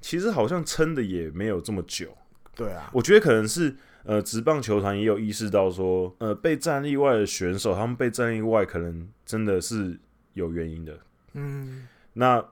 [0.00, 2.16] 其实好像撑的也没有这么久。
[2.54, 9.98] 对啊，我觉得可能是呃，职棒球团也有意识到说，呃，被战力外的选手，他们被战力外可能真的是
[10.34, 10.98] 有原因的。
[11.34, 12.44] 嗯，那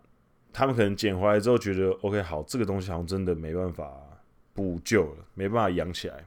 [0.52, 3.90] 他们可能捡回来之后觉得，OK，好，这个东西好像真的没办法。
[4.56, 6.26] 补救了，没办法养起来。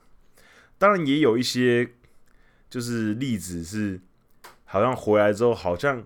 [0.77, 1.89] 当然也有一些，
[2.69, 4.01] 就是例子是，
[4.65, 6.05] 好像回来之后好像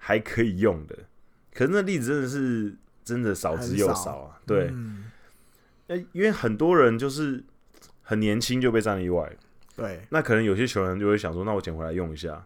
[0.00, 0.98] 还可以用的。
[1.54, 4.04] 可是那例子真的是真的少之又少啊。
[4.04, 5.04] 少对，嗯、
[6.12, 7.44] 因为很多人就是
[8.02, 9.30] 很年轻就被战力外。
[9.76, 12.44] 对，那可能有些球员就会想说，那我捡回来用一下。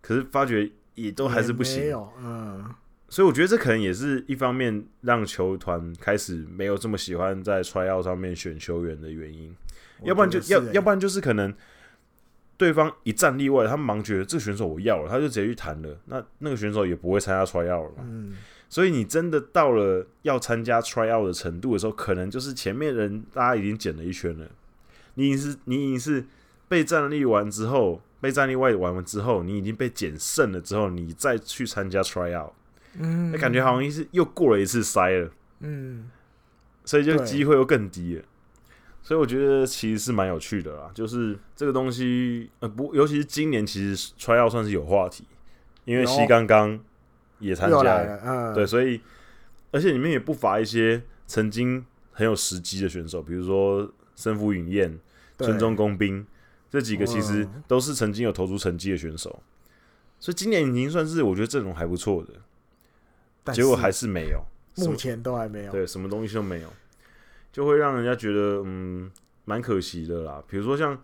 [0.00, 1.94] 可是发觉也都还是不行。
[2.18, 2.74] 嗯。
[3.10, 9.54] 所以我觉得这可能也是一方面让球团开始没有这么喜欢在 tryout 上面选球员的原因，
[10.02, 11.54] 要不然就要要不然就是可能
[12.56, 18.04] 对方一战例外，他们忙觉得这个选手我要了，他就直接去谈了，那那个选手也不会参加 tryout 了嘛。
[18.04, 18.36] 嗯，
[18.68, 24.46] 所以你真的到了要参加 tryout 的程度的时候，可能就是前面人大家已经捡了一圈了，
[25.14, 26.24] 你已经是你已经是
[26.68, 32.52] 被战立完之后，被战立外玩完之后，你已经被捡剩了之后，你再去参加 tryout。
[32.96, 36.08] 嗯，那感觉好像是又过了一次筛了，嗯，
[36.84, 38.22] 所以就机会又更低了，
[39.04, 45.24] 所以我觉得其实是蛮有趣的啦，就是这个东西，呃，不，尤其是今年其实 tryout 算是有话题，
[45.84, 46.80] 因为西刚刚
[47.38, 49.00] 也参加了，嗯、对，所以
[49.70, 54.98] 而且里面也不乏一些曾经很有时机的选手，比如说森福允彦、
[55.38, 56.26] 村中工兵
[56.70, 59.42] 这几个，其实都是曾经有投出成绩的选手，
[60.18, 63.52] 所以今年已经算是我觉得阵容还不错的。
[63.52, 64.42] 结果还是没有，
[64.76, 66.72] 目前都还没有，对，什么东西都没有，
[67.54, 69.08] 就会让人家觉得嗯
[69.44, 70.42] 蛮可惜的啦。
[70.48, 71.00] 比如说像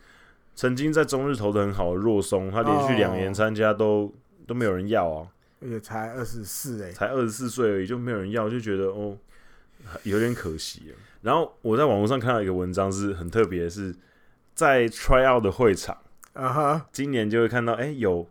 [0.57, 4.13] 曾经在中日投的很好的若松，他连续两年参加都、哦、
[4.49, 5.29] 都没有人要啊，
[5.61, 9.17] 也才二十四哎，才二十四岁而已就没有人要，就觉得哦
[10.03, 10.93] 有点可惜。
[11.23, 13.95] 然后我在网络上看到一个文章是很特别，是
[14.53, 15.97] 在 try out 的会场
[16.33, 16.85] 啊哈，uh huh.
[16.91, 18.29] 今年就会看到哎、欸、有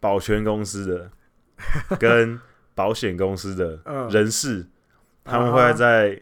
[0.00, 1.10] 保全公司的
[2.00, 2.40] 跟
[2.74, 4.66] 保险公司的人士，
[5.22, 6.20] 他们会在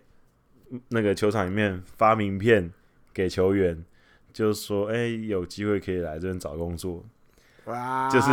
[0.88, 2.72] 那个球场里面发名片
[3.12, 3.84] 给球员，
[4.32, 7.04] 就说，哎，有机会可以来这边找工作。
[7.64, 8.08] 哇！
[8.08, 8.30] 就是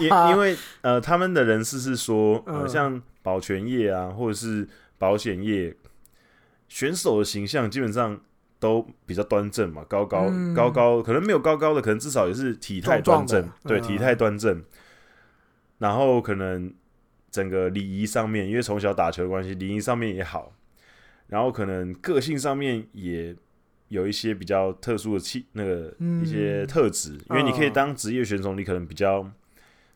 [0.00, 5.74] 因因因为呃，他们的人士是说，呃，像保全业啊，或者是保险业，
[6.68, 8.20] 选手的形象基本上
[8.58, 14.62] 都比较端正嘛，高高高高，可能没有高高的，可能至少也是体态端正，对，体态端正，
[15.78, 16.74] 然后可能。
[17.28, 20.54] 整个礼仪上面，因为从小打球的关系，礼仪上面也好，
[21.28, 23.34] 然后可能个性上面也
[23.88, 27.12] 有一些比较特殊的气，那个一些特质。
[27.12, 29.28] 嗯、因为你可以当职业选手，你可能比较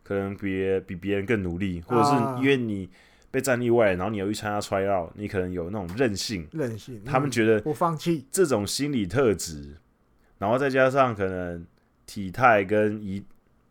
[0.03, 2.89] 可能别比别人更努力，或者是因为你
[3.31, 7.01] 被战例外，然后你又去参加 try out，你可能有那种韧性，韧性。
[7.05, 9.77] 他们觉得不放弃这种心理特质，
[10.39, 11.65] 然后再加上可能
[12.07, 13.23] 体态跟仪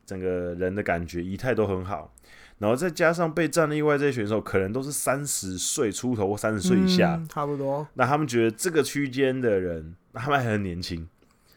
[0.06, 2.14] 整个人的感觉仪态都很好。
[2.60, 7.88] 然后再加上被战力外这些选手，可能都是三十岁出头或三十岁以下，嗯，差不多。
[7.96, 11.08] 那他们觉得这个区间的人，他们还很年轻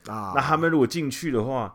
[0.06, 0.32] 啊。
[0.34, 1.74] 那他们如果进去的话，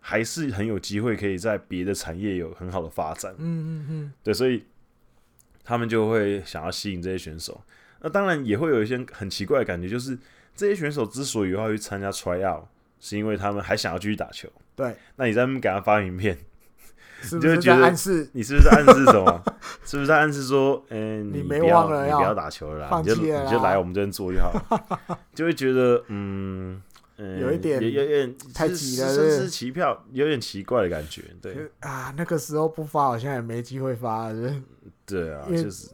[0.00, 3.34] 还是很有机会可以在别的产业有很好的发展。
[3.36, 4.64] 嗯嗯嗯，对，所以
[5.64, 7.60] 他们就会想要吸引这些选手。
[8.00, 10.16] 那当然也会有一些很奇怪的感觉，就是
[10.54, 12.64] 这些选手之所以要去参加 try out，
[13.00, 14.48] 是因为他们还想要继续打球。
[14.76, 16.38] 对，那你在那边给他发名片。
[17.20, 18.28] 是不是在暗示？
[18.32, 19.42] 你是不是在暗示什么？
[19.84, 25.18] 是不是在暗示说，嗯、欸，你不要，你不要打球了啦，了你就你就来我们这边做就好了。
[25.34, 26.80] 就会觉得，嗯，
[27.16, 31.24] 欸、有一点，有有点太急了，是是奇票，有点奇怪的感觉。
[31.42, 34.54] 对啊，那个时候不发，好像也没机会发了。
[35.04, 35.90] 对啊，就是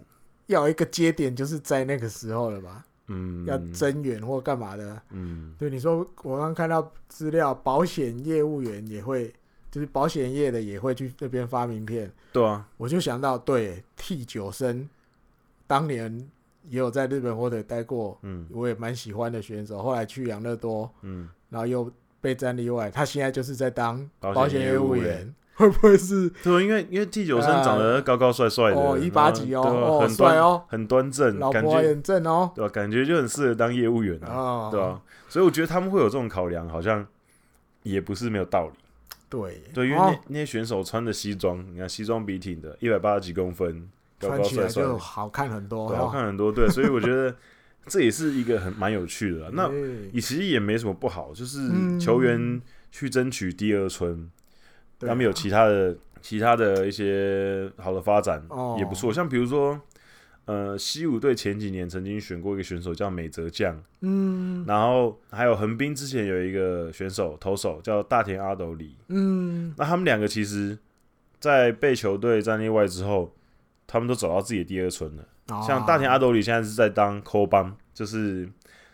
[0.47, 2.85] 要有一个节点，就是在那个时候了吧？
[3.09, 5.01] 嗯，要增援或干嘛的？
[5.11, 9.33] 嗯，对，你说我刚看到资料，保险业务员也会。
[9.75, 14.89] 就是保险业的也会去这边发名片，对啊，我就想到，对，T 九生
[15.67, 16.29] 当年
[16.69, 26.31] 也有在日本火腿待过，嗯，我也蛮喜欢的选手，后来去养乐多，嗯，然后又被战例外，他现在就是在当保险业务员，会不会是？
[26.45, 32.69] 对，因为因为 T 九生长得高高帅帅的，哦，一八几哦，哦很帅哦，很端正，老婆也很正哦，对吧？
[32.69, 35.03] 感觉就很适合当业务员啊，对吧？
[35.29, 37.05] 所以我觉得他们会有这种考量，好像
[37.83, 38.75] 也不是没有道理。
[39.35, 46.53] 对对，因为那、哦、那些选手穿的西装，你看西装笔挺的，一百八十几公分，高高帅帅，好看很多，好看很多。
[46.53, 47.35] 对，所以我觉得
[47.87, 49.51] 这也是一个很蛮有趣的。
[49.53, 49.71] 那
[50.13, 54.31] 也其实也没什么不好，就是球员去争取第二春，嗯、
[55.09, 58.43] 他们有其他的、啊、其他的一些好的发展
[58.79, 59.11] 也不错。
[59.11, 59.81] 哦、像比如说。
[60.47, 70.79] 呃，西武队前几年曾经选过一个选手叫美泽将，嗯，然后还有横滨之前有一个选手投手叫大田阿斗里，嗯，那他们两个其实，
[71.41, 73.35] 在被球队战力外之后，
[73.87, 75.25] 他们都走到自己的第二春了。
[75.49, 78.47] 哦、像大田阿斗里现在是在当扣班，就是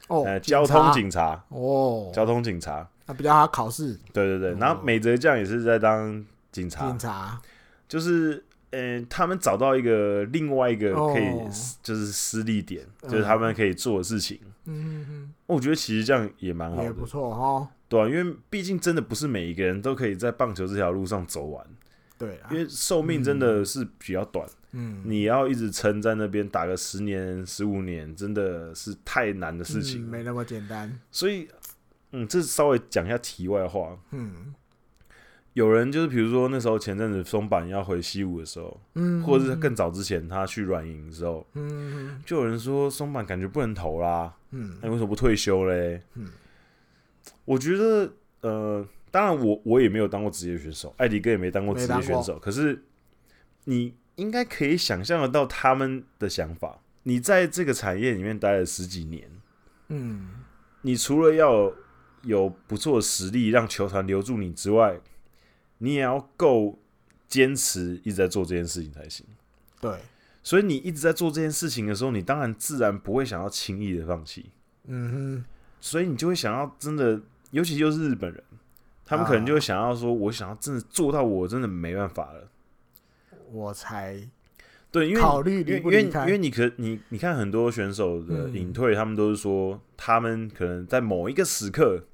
[0.06, 3.98] 哦，呃，交通警察哦，交通警察，他比较好考试。
[4.12, 7.40] 对对对，然后美泽将也是在当警察，警察
[7.88, 8.44] 就是。
[8.70, 11.30] 嗯，他们找到一个另外一个可以
[11.82, 14.38] 就是私利点，就是他们可以做的事情。
[14.66, 17.68] 嗯嗯，我觉得其实这样也蛮好的，也不错哈。
[17.88, 21.66] 对啊，因为毕竟真的不是每一个人都可以在棒球这条路上走完。
[22.16, 24.48] 对啊，因为寿命真的是比较短。
[24.72, 30.96] 嗯，你要一直撑在那边打个十年、十五年，真的是太难的事情，没那么简单。
[31.10, 31.48] 所以，
[32.12, 33.98] 嗯，这稍微讲一下题外话。
[34.12, 34.54] 嗯。
[35.54, 46.00] 有人就是，比如说那时候前阵子松坂要回西武的时候，嗯，或者是更早之前他去软银的时候，嗯，就有人说松坂感觉不能投啦，嗯，那为什么不退休嘞？
[46.14, 46.28] 嗯，
[47.44, 52.84] 我觉得，呃，当然我我也没有当过职业选手，艾迪哥也没当过职业选手，可是
[53.64, 56.80] 你应该可以想象得到他们的想法。
[57.02, 59.28] 你在这个产业里面待了十几年，
[59.88, 60.28] 嗯，
[60.82, 61.72] 你除了要
[62.22, 65.00] 有不错的实力让球团留住你之外，
[65.82, 66.78] 你也要够
[67.26, 69.26] 坚持，一直在做这件事情才行。
[69.80, 69.98] 对，
[70.42, 74.50] 所以你一直在做这件事情的时候，你当然自然不会想要轻易的放弃。
[74.86, 75.44] 嗯哼，
[75.80, 77.20] 所以你就会想要真的，
[77.50, 78.42] 尤其就是日本人，
[79.06, 82.48] 他们可能就会想要说，我想要真的做到，我真的没办法了，
[83.50, 84.20] 我才
[84.90, 92.04] 对，因为考虑离不离开，因为因为你可你你看很多选手的隐退，嗯、他们都是说他们可能在某一个时刻，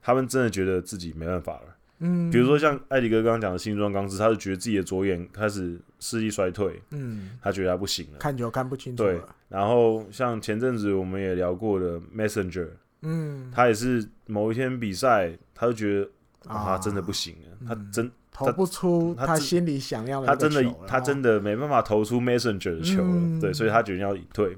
[0.00, 1.75] 他们真的觉得自己没办法了。
[1.98, 9.02] 嗯，比如说像艾迪哥刚刚讲的新庄刚志，他是觉得自己的左眼开始视力衰退，嗯，他觉得他不行了，看球看不清楚。
[9.02, 9.18] 对，
[9.48, 12.68] 然后像前阵子我们也聊过的 Messenger，
[13.00, 16.10] 嗯，他也是某一天比赛，他就觉得
[16.52, 24.54] 啊，他真的不行了，他真投不出他心里想要的，他真的他真的没办法投出 Messenger 的球了，对，所以他决定要隐退。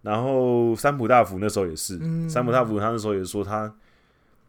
[0.00, 1.98] 然后三浦大辅那时候也是，
[2.30, 3.74] 三浦大辅他那时候也说他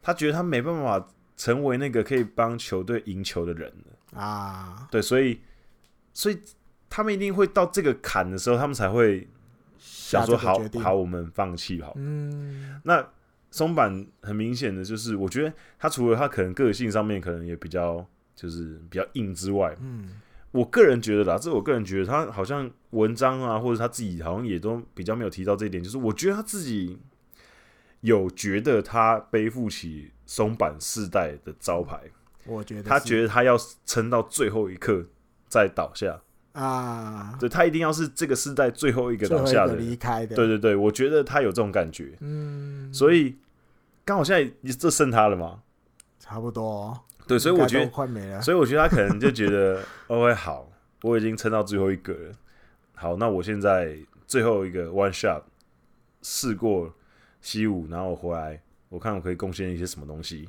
[0.00, 1.06] 他觉得他没办法。
[1.38, 3.72] 成为那个可以帮球队赢球的人
[4.12, 5.40] 啊，对，所以，
[6.12, 6.36] 所以
[6.90, 9.28] 他们一定会到这个坎的时候，他们才会
[9.78, 11.92] 想说好：好好，我们放弃好。
[11.96, 13.08] 嗯，那
[13.52, 20.20] 松坂很明显的就是，我觉得他除了他可能个性上面可能也比较就是比较硬之外，嗯，
[20.50, 26.98] 我个人觉得啦，这我个人觉得他好像文章啊，或者他自己好像也都比较没有提到这一点，就是我觉得他自己
[28.00, 30.10] 有觉得他背负起。
[30.28, 31.98] 松坂世代的招牌，
[32.44, 33.56] 我觉得他觉得他要
[33.86, 35.02] 撑到最后一刻
[35.48, 36.20] 再倒下。
[36.52, 43.36] 啊，对，他一定要是这个世代最后一个倒下的离开的，对对对，我觉得他有这种感觉，嗯，所以
[44.04, 45.62] 刚好现在你这剩他了吗？
[46.18, 50.68] 差不多，对，所以我觉得快没了，所以我觉得他可能就觉得 OK 好，
[51.02, 52.34] 我已经撑到最后一个了，
[52.96, 55.42] 好，那我现在最后一个 one shot
[56.20, 56.92] 试过
[57.40, 58.60] 西武，然后我回来。
[58.88, 60.48] 我看我可以贡献一些什么东西，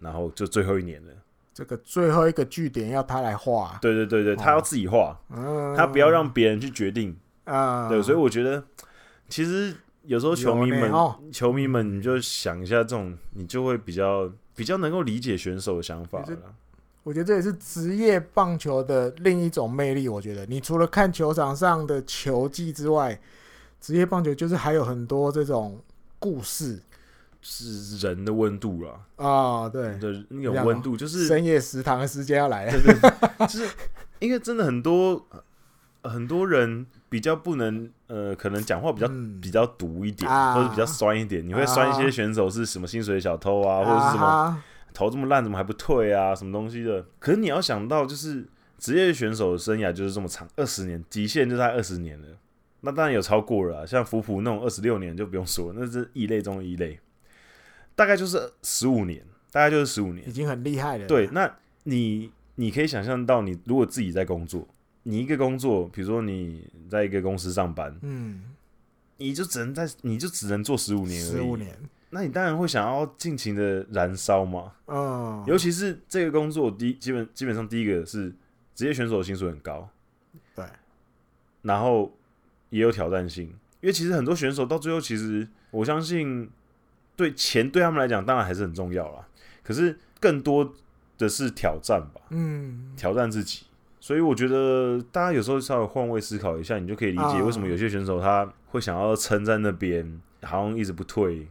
[0.00, 1.12] 然后就最后一年了。
[1.54, 3.78] 这个最后一个据点要他来画。
[3.80, 7.88] 对对对对，他要自己画，哦、他不要让别人去决定啊。
[7.88, 8.62] 对，所以我觉得
[9.28, 16.26] 其实有时候球迷们，哦、球迷们，你就想一下，这种你就会比较比较能够理解选手的想法了。
[17.02, 20.10] 我觉得这也是职业棒球的另一种魅力。
[20.10, 23.18] 我觉得你除了看球场上的球技之外，
[23.80, 25.80] 职业棒球就是还有很多这种
[26.18, 26.78] 故事。
[27.48, 29.96] 是人的温度了啊，对。
[29.98, 33.68] 的那种温度，就是深夜食堂的时间要来了，对对，就是
[34.18, 35.24] 因为真的很多
[36.02, 39.08] 很多人比较不能呃，可能讲话比较
[39.40, 47.06] 比较毒一点，或者比较酸一点，你会酸一些选手是什么薪水小偷啊，或者是什么头这么烂怎么还不退啊，什么东西的。
[47.20, 48.44] 可是你要想到，就是
[48.76, 52.26] 职业选手的生涯就是这么长，二十年，极限就在二十年了。
[52.80, 56.98] 那当然有超过了，像福普那种二十六年就不用说，那是异类中的异类。
[57.96, 61.06] 大概就是十五年，大概就是十五年，已经很厉害了。
[61.06, 61.50] 对，那
[61.84, 64.68] 你你可以想象到，你如果自己在工作，
[65.04, 68.54] 你一个工作，比如说你在一个公司上班，嗯，
[69.16, 71.30] 你就只能在，你就只能做十五年而已。
[71.30, 71.74] 十五年，
[72.10, 74.74] 那你当然会想要尽情的燃烧嘛。
[74.88, 78.30] 嗯，尤其是这个工作，第基本基本上第一个是
[78.74, 79.88] 职业选手的薪水很高，
[80.54, 80.66] 对，
[81.62, 82.12] 然后
[82.68, 83.44] 也有挑战性，
[83.80, 86.50] 因为其实很多选手到最后，其实我相信。
[87.16, 89.26] 对钱对他们来讲当然还是很重要啦，
[89.64, 90.74] 可是更多
[91.16, 93.64] 的是挑战吧，嗯，挑战自己。
[93.98, 101.48] 所以我觉得大家有时候稍微换位思考一下，你就可以理解为什么有些选手他会想要撑在那边，好像一直不退。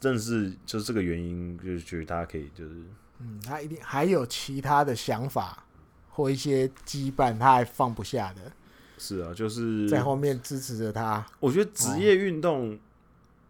[0.00, 2.74] 正是就是这个原因，就是觉得大家可以就是，
[3.20, 5.64] 嗯，他一定还有其他的想法
[6.10, 8.52] 或一些羁绊，他还放不下的。
[8.98, 11.24] 是啊，就是在后面支持着他。
[11.38, 12.76] 我觉得职业运动。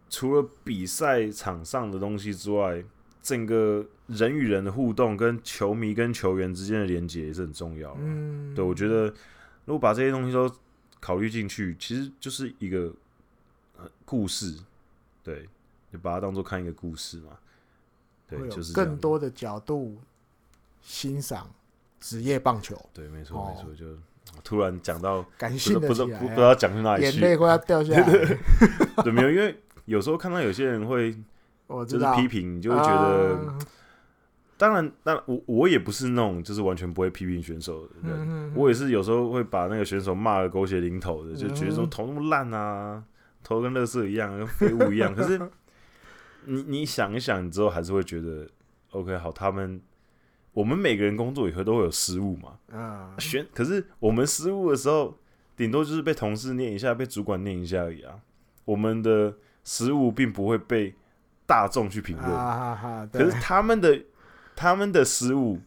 [0.06, 2.82] 哦除了比赛场上的东西之外，
[3.20, 7.98] 整个人与人的互动跟球迷跟球员之间的连接也是很重要的。
[8.00, 9.06] 嗯，对，我觉得
[9.64, 10.48] 如果把这些东西都
[11.00, 12.92] 考虑进去，其实就是一个
[14.04, 14.56] 故事。
[15.24, 15.48] 对，
[15.92, 17.36] 就把它当做看一个故事嘛。
[18.28, 19.96] 对，就是更多的角度
[20.80, 21.50] 欣赏
[21.98, 22.80] 职业棒球。
[22.94, 23.86] 对，没错，没错，就
[24.44, 28.06] 突然讲到感性的，不知道不知道讲去哪里去，眼泪快要掉下来。
[29.02, 29.60] 对，没有，因为。
[29.86, 31.12] 有时候看到有些人会，
[31.86, 33.58] 就是批评，你就会觉得，
[34.56, 43.02] 当然，那我我也不是那种就是完全不会批评选手的人，我也是有时候会把那个选手骂的狗血淋头的，就觉得说头那么烂啊，
[43.42, 45.12] 头跟垃圾一样，跟废物一样。
[45.16, 45.38] 可是
[46.44, 48.48] 你你想一想，你之后还是会觉得
[48.90, 49.80] ，OK，好，他们
[50.52, 55.18] 我们每个人工作以后都会有失误嘛，啊，选，可是我们失误的时候，
[55.56, 58.18] 顶多就是被同事念一下，被主管念一下而已啊，
[58.64, 59.34] 我们的。
[59.66, 60.94] 失误并不会被
[61.44, 64.00] 大众去评论，啊、可是他们的
[64.54, 65.60] 他们的失误，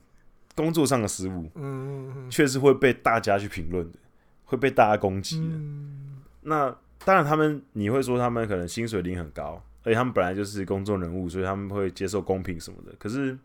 [0.56, 4.00] 工作上的失误，嗯，确实会被大家去评论的，
[4.46, 5.54] 会被大家攻击的。
[5.54, 6.74] 嗯、那
[7.04, 12.94] 当然，他们你会说他们可能薪水领很高，而且他们本来就是公众人物，所以他们会接受公平什么的。
[12.98, 13.38] 可是，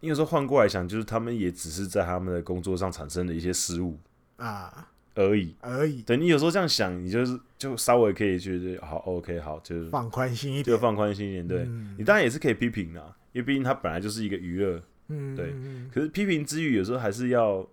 [0.00, 3.98] 你有时候换过来想，就是他们也只是在他们的工作上产生了一些失误，
[4.36, 4.88] 啊
[5.18, 6.00] 而已而已。
[6.02, 11.48] 对，你有时候这样想，你就是就稍微可以觉得好，OK，好，就是放宽心一点，就放宽心一点。
[11.48, 13.00] 对、嗯、你当然也是可以批评的，
[13.32, 14.80] 因为毕竟它本来就是一个娱乐。
[15.08, 15.52] 嗯，对。
[15.92, 17.66] 可是批评之余，有时候还是要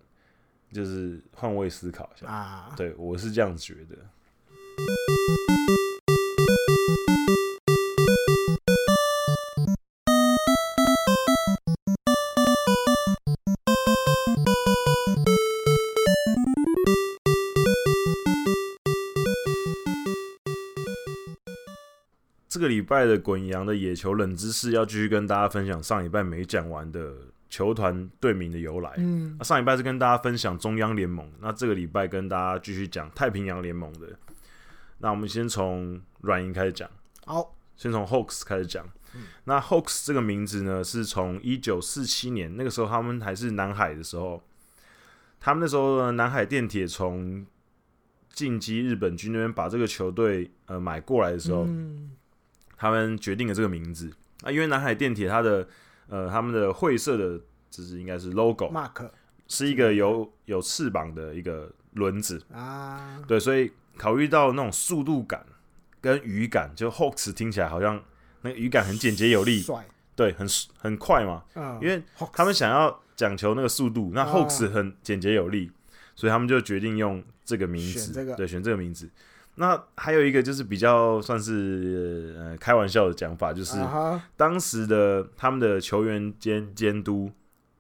[0.72, 2.74] 就是换位思考一下啊。
[2.76, 3.96] 对，我是这样觉得。
[22.56, 27.14] 这个礼拜的滚羊的野球冷知识要继续跟大家分享上礼拜没讲完的
[27.50, 28.94] 球团队名的由来。
[28.96, 34.18] 嗯，上礼拜是跟大家分享中央联盟，那这个礼拜跟大家继续讲太平洋联盟的。
[35.00, 36.90] 那我们先从软银开始讲。
[37.26, 38.88] 好，先从 Hawks 开始讲。
[39.44, 44.42] 那 Hawks 这个名字呢，是从一九四七年那个时候他们还是南海的时候，
[45.42, 47.46] 他们那时候呢，南海电铁从
[48.32, 51.66] 进击日本军那边把这个球队呃买过来的时候。
[51.66, 52.12] 嗯
[52.78, 54.12] 他们决定了这个名字。
[54.44, 55.68] 啊，因为南海电铁它的
[56.08, 59.10] 呃他们的会社的就是应该是 logo mark
[59.48, 62.42] 是一个有有翅膀的一个轮子。
[62.52, 65.46] 啊，对，所以考虑到那种速度感
[66.02, 68.04] 跟语感，就 Hawks 听起来好像
[68.42, 69.66] 那个语感很简洁有力，
[70.16, 70.48] 对，很
[70.78, 72.04] 很快嘛，嗯，因为
[72.34, 75.72] 他们想要讲求那个速度，那 Hawks 很简洁有力，
[76.16, 79.10] 所以他们就决定用这个名字，这个、对，选这个名字。
[79.58, 83.78] 那还有一个就是比较算是呃开玩笑的讲法，就是
[84.36, 87.32] 当时的他们的球员兼监督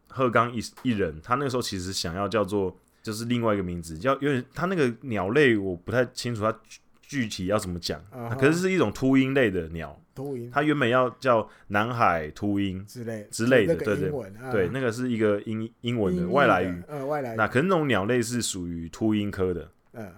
[0.07, 2.73] 鹤冈一一人，他那个时候其实想要叫做
[3.03, 6.57] 就是另外一个名字，叫因为他那个鸟类我不太清楚他
[7.01, 8.01] 具体要怎么讲，
[8.39, 14.11] 可是是一种秃鹰类的鸟，秃鹰，他原本要叫南海秃鹰之类之类的，对对
[14.49, 20.09] 对，那个是一个英英文的外来语，呃外来语，那可是那种鸟类是属于秃鹰科的，嗯。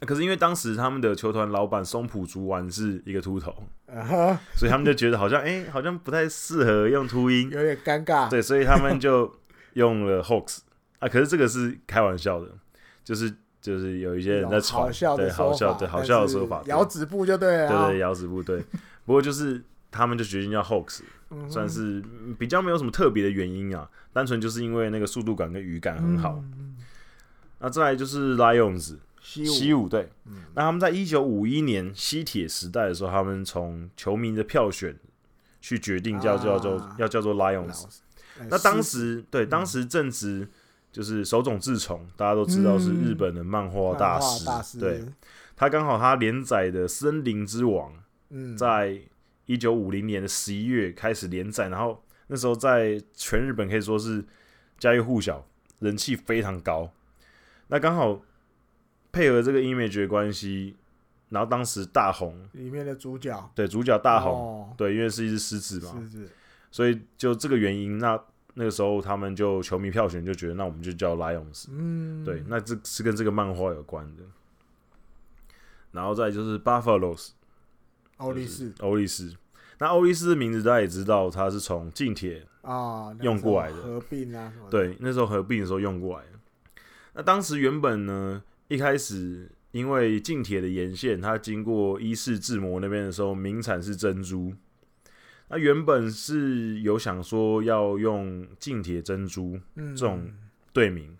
[0.00, 3.54] 可是因为当时他们的球团老板松浦竹丸是一个秃头
[3.88, 4.36] ，uh huh.
[4.54, 8.28] 所以他们就觉得好像哎、欸，好像不太适合用秃鹰，有点尴尬。
[8.28, 9.32] 对，所以他们就
[9.74, 10.58] 用了 Hawks
[10.98, 11.08] 啊。
[11.08, 12.48] 可是这个是开玩笑的，
[13.04, 18.62] 就是就是有一些人在传，对，好笑，对，好笑的说法，摇指部就对了，对对，摇指部对。
[19.06, 21.00] 不过就是他们就决定叫 Hawks，
[21.48, 22.02] 算是
[22.38, 26.42] 比较没有什么特别的原因啊，单纯就是因为那个速度感跟语感很好。
[26.42, 26.76] 嗯、
[27.60, 28.96] 那再来就是 Lions。
[29.24, 29.88] 西武。
[29.88, 34.94] 队，嗯、那他们在一九五一年西铁时代的时候，他们从球迷的票选
[35.62, 37.86] 去决定叫叫做、啊、要叫做 Lions。
[38.38, 40.46] 嗯、那当时、嗯、对当时正值
[40.92, 44.78] 就是手冢治虫，大家都知道是日本的漫画大师，大师。
[44.78, 45.02] 对，
[45.56, 47.92] 他刚好他连载的《森林之王》
[48.28, 49.00] 嗯，在
[49.46, 54.22] 一九五零年的十一月开始连载，然后那时候在全日本可以说是
[54.78, 55.46] 家喻户晓，
[55.78, 56.92] 人气非常高。
[57.68, 58.20] 那刚好。
[59.14, 60.74] 配合这个 image 的关系，
[61.28, 62.36] 然后当时大红。
[62.52, 66.28] 里面的主角，对主角大红，哦、对，因为是一只狮子嘛，狮子，
[66.72, 68.20] 所以就这个原因，那
[68.54, 74.22] 那个时候他们就球迷票选就觉得，那我们就叫 Lions，嗯，对，那这是跟这个漫画有关的。
[75.92, 77.30] 然后再就是 Buffaloes，
[78.16, 79.32] 欧力士，欧力士，
[79.78, 86.32] 那欧力士的名字大家也知道，它是从近铁啊用过来的，合并啊，对，那时候合并的时候用过来的。
[87.12, 88.42] 那当时原本呢，
[88.74, 94.52] 一开始因为近铁的沿线，它经过伊势志摩那边的时候，名产是珍珠。
[95.48, 100.28] 那原本是有想说要用近铁珍珠这种
[100.72, 101.18] 队名，嗯、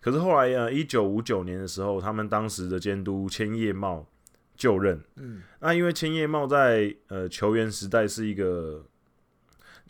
[0.00, 4.06] 可是后来呃，一九五九年的时候，他们当时的监督千叶茂
[4.54, 5.00] 就任。
[5.16, 8.84] 嗯，那因为千叶茂在呃球员时代是一个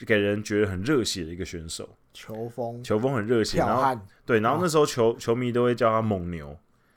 [0.07, 1.99] 给人觉得很热血的一个选手。
[2.15, 6.57] 球风，球风很热血，然后对，然后那时候球、啊、球迷都会叫他猛牛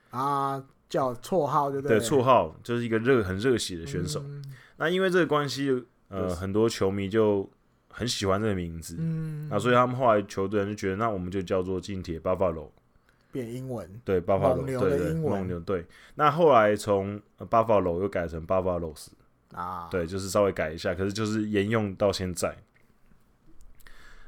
[0.09, 4.21] 啊，叫绰号对不对，绰号就是一个热很热血的选手。
[4.25, 4.43] 嗯、
[4.77, 7.49] 那因为这个关系，呃，很多球迷就
[7.89, 12.69] 很喜欢这个名字，嗯，那所以他们后来球队就觉得，那我们就叫做近铁 Buffalo，
[13.31, 15.85] 变英文，对 Buffalo，对对，猛牛对。
[16.15, 19.07] 那后来从 Buffalo 又改成 Buffalos
[19.53, 22.57] 啊，对，就是稍微改一下，可是就是沿用到现在。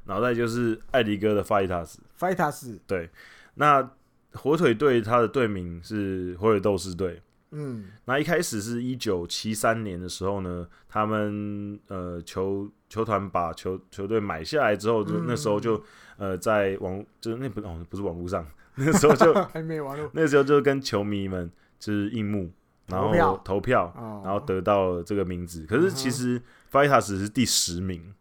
[0.04, 3.10] 然后再就是艾迪哥的 Fighters，Fighters 对，
[3.54, 3.88] 那
[4.34, 7.22] 火腿队它的队名是火腿斗士队，
[7.52, 15.82] 嗯，那一开始是一九七三年的时候呢，他们呃球球团把球球队买下来之后，就那时候就
[16.18, 22.52] 呃在网就是那不哦不是网络上，那时候就 还没网络， 那时候就跟球迷们就是应募，
[22.88, 25.66] 然后投票，然后得到了这个名字。
[25.66, 28.14] 可是其实 Fighters 是第十名。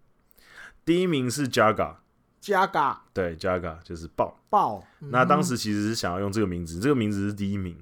[0.83, 1.97] 第一名是 Jaga，
[2.43, 4.85] ，Jaga，对，Jaga 就是爆爆。
[4.99, 7.77] 那当时其实是想要用这个名字，这个名字是第一名。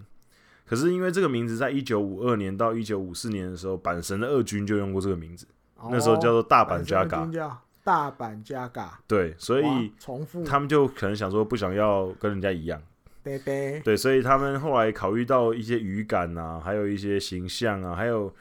[0.67, 5.47] 可是因为这个名字在一九五二年到一九五四年的时候，阪神的二军就用过这个名字，
[5.91, 8.89] 那时候叫做大阪 Jaga，大阪 Jaga。
[9.07, 12.83] 对，所以重复，他们就可能想说不想要跟人家一样。
[13.25, 18.35] 对对，对，所以他们后来考虑到一些语感啊，还有一些形象啊，还有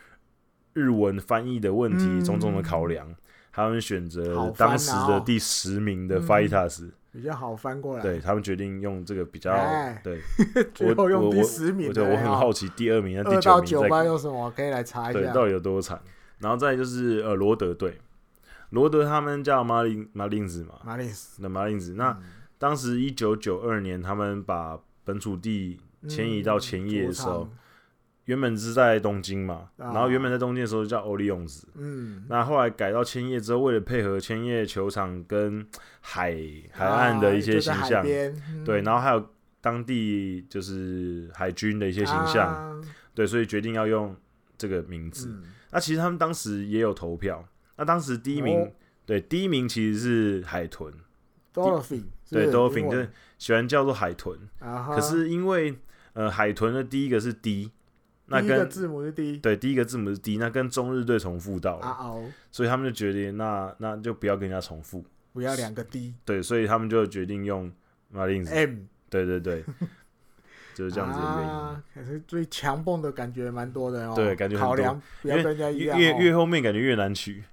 [0.74, 3.08] 日文翻译的问题，种种的考量，
[3.58, 8.04] 他们选择当时的第十名的 Fighters，比较好翻过来。
[8.04, 9.52] 对，他们决定用这个比较
[10.04, 10.22] 对，
[10.76, 11.92] 最后用第十名。
[11.92, 16.00] 对，我很好奇第二名、第二到九班有什么可以来查一下，对，到底有多惨？
[16.38, 18.00] 然后再就是呃罗德队，
[18.70, 22.16] 罗德他们叫马林马林子嘛，马林子，那马林子那。
[22.60, 27.58] 当时一九九二年，他们把本土地迁移到前夜的时候，嗯、
[28.28, 35.66] 原本是在东京嘛，啊、然后原本在东京的时候叫欧利永子，嗯，那后来改到千叶之后，为了配合千叶球场跟
[36.02, 36.38] 海
[36.72, 39.30] 海岸的一些形象，啊嗯、对，然后还有
[39.62, 42.82] 当地就是海军的一些形象，啊、
[43.14, 44.16] 对，所以决定要用
[44.58, 45.28] 这个名字。
[45.30, 47.44] 嗯、那其实他们当时也有投票，
[47.78, 48.72] 那当时第一名，哦、
[49.06, 50.94] 对，第一名其实是海豚。
[51.54, 53.10] Dolphin 对，Dolphin 就是
[53.40, 55.76] 喜欢叫做海豚，可是因为
[56.14, 57.72] 呃海豚的第一个是 D，
[58.28, 65.04] 那跟字母是 D，对，第一个字母是 D，那跟中日队重复到了，所以他们就决定那那就不要跟人家重复，
[65.34, 67.72] 不要两个 D，对，所以他们就决定用
[68.14, 69.64] Marlins M，对对对，
[70.76, 71.84] 就是这样子的原因。
[71.94, 77.44] 可是最强蹦的感觉蛮多的哦，对，感觉很多，不要跟人家一样，越越后面感觉越难取。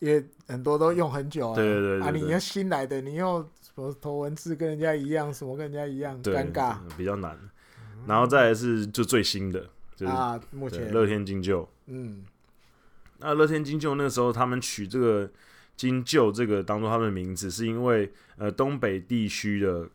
[0.00, 7.36] 也很多都用很久啊，对对对，啊，你要新来的，你又什么头文字跟人家一样，什么跟人家一样，尴尬，比较难。
[8.06, 9.68] 然后再来是就最新的，
[9.98, 12.24] 就是啊，目前乐天金鹫，嗯，
[13.18, 15.28] 那乐天金鹫那个时候他们取这个
[15.74, 19.88] 金鹫这个当做他们的名字，是因为呃东北地区的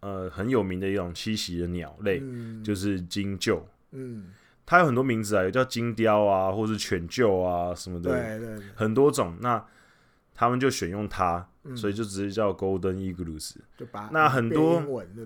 [0.00, 2.22] 呃很有名的一种栖息的鸟类，
[2.62, 3.62] 就是金鹫，
[3.92, 4.34] 嗯。
[4.68, 9.36] 它有很多名字啊，有叫金雕啊，或是犬鹫啊什么的，对对对，很多种。
[9.40, 9.64] 那
[10.34, 13.54] 他们就选用它，嗯、所以就直接叫 Golden Eagles。
[13.76, 14.82] 就把那很多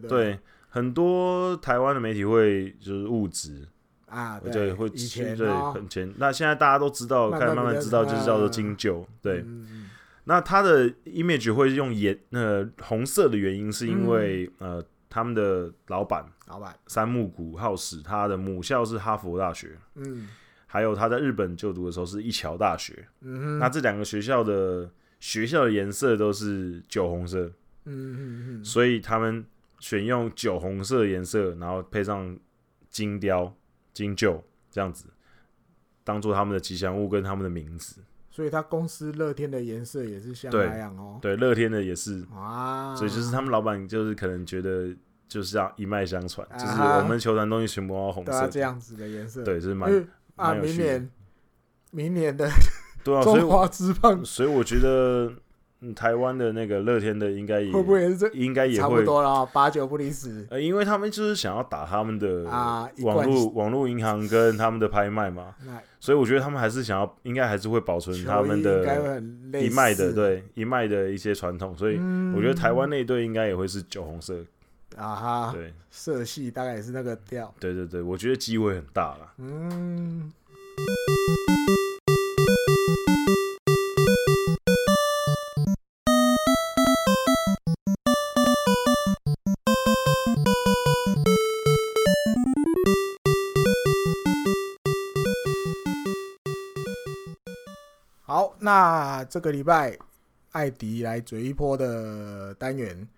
[0.06, 0.38] 对
[0.68, 3.66] 很多台湾的媒体会就是误植
[4.10, 6.12] 啊，对，对会以前对很前。
[6.18, 9.06] 那现在大家都知道，开始慢慢知道，就是叫做金九。
[9.22, 9.88] 对，嗯、
[10.24, 14.84] 那它的 image 会用颜呃红色的原因，是因为、嗯、呃。
[15.12, 16.72] 他们的老板，老板。
[16.86, 20.28] 三木谷浩史，他的母校是哈佛大学，嗯，
[20.68, 23.40] 还有他在日本就读的时候是一桥大学，嗯。
[23.40, 24.88] 哼，那这两个学校的
[25.18, 27.50] 学校的颜色都是酒红色，
[27.86, 28.64] 嗯。
[28.64, 29.44] 所以他们
[29.80, 32.38] 选用酒红色的颜色，然后配上
[32.88, 33.52] 金雕、
[33.92, 35.06] 金鷲这样子，
[36.04, 38.02] 当做他们的吉祥物跟他们的名字。
[38.30, 41.18] 所以他公司乐天的颜色也是像那样哦。
[41.20, 42.24] 对，乐天的也是。
[42.32, 42.94] 哇！
[42.94, 44.94] 所以就是他们老板就是可能觉得
[45.28, 49.42] 就是要一脉相传，就是我们球团东西全部要红色，这样子的颜色。
[49.42, 49.90] 对，就是蛮
[50.36, 51.10] 啊，明年
[51.90, 52.48] 明年的
[53.02, 55.32] 对啊， 中华之棒，所以我觉得。
[55.82, 60.46] 嗯，台湾的那个乐天的应该也会不会也是这应该也会差不多了，八九不离十。
[60.50, 62.44] 呃，因为他们就是想要打他们的
[63.02, 65.54] 网络网络银行跟他们的拍卖嘛，
[65.98, 69.22] 所以我觉得他们还是想要，应该还是会保存他们的
[69.58, 71.96] 一脉的对一脉的一些传统，所以
[72.34, 74.36] 我觉得台湾那一队应该也会是酒红色
[74.96, 77.54] 啊哈，对，色系大概也是那个调。
[77.58, 79.32] 对对对，我觉得机会很大了。
[79.38, 80.30] 嗯。
[98.70, 99.98] 那这个礼拜
[100.52, 103.08] 艾迪来嘴一波的单元，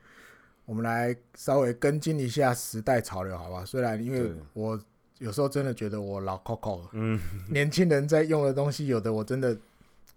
[0.65, 3.63] 我们来稍微跟进一下时代潮流，好吧？
[3.63, 4.81] 虽然因为我
[5.19, 9.55] 有时候真的觉得我老 Coco，嗯，年轻人在用的东西，有的我真的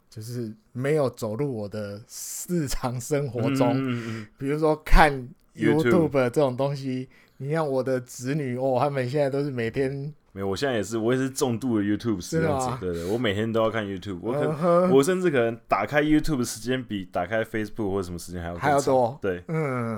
[0.09, 2.01] 就是没有走入我的
[2.47, 5.11] 日常生活中，嗯、比如说看
[5.53, 10.13] YouTube 这种东西，你像我的子女哦，他们现在都是每天。
[10.36, 19.97] 没有，我现在也是，我也是重度的 YouTube 使用者，对对，我每天都要看 YouTube，我可能我甚至可能打开 YouTube 的时间比打开 Facebook 或者什么时间还要还要多，对，嗯，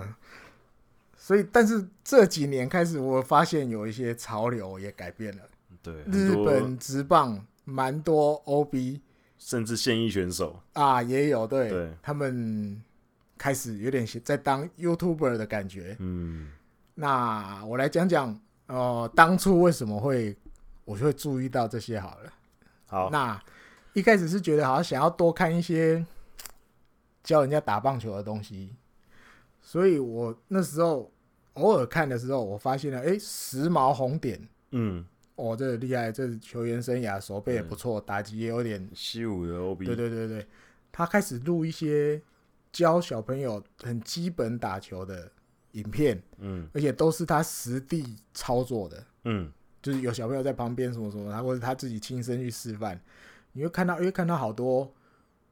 [1.15, 5.43] 所以但是这几年开始，我发现有一些潮流也改变了，
[5.81, 9.01] 对，日本直棒蛮多 OB，
[9.39, 10.61] 甚至现役选手。
[10.73, 11.89] 啊也有，对，对。
[12.03, 12.79] 他们
[13.39, 16.51] 开始有点在当 YouTuber 的感觉，嗯，
[16.93, 18.39] 那我来讲讲。
[18.68, 20.36] 哦、呃，当初为什么会
[20.86, 22.34] 我就会注意到这些好了？
[22.86, 23.41] 好，那
[23.93, 26.05] 一开始是觉得好像想要多看一些
[27.24, 28.76] 教人家打棒球的东西，
[29.61, 31.11] 所以我那时候
[31.53, 35.05] 偶尔看的时候，我发现了，哎、欸，时髦红点，嗯，
[35.36, 40.47] 哦，这个厉害，这是球员生涯手背也不错，嗯、打击也有点西武的 OB，对对对对，
[40.91, 42.22] 他开始录一些
[42.72, 45.30] 教小朋友很基本打球的
[45.78, 49.51] 影片，嗯，而且都是他实地操作的，嗯。
[49.80, 52.99] 就是有小朋友在旁边什么什么，他或者他自己亲身去示范，
[53.53, 54.91] 你会看到，因为看到好多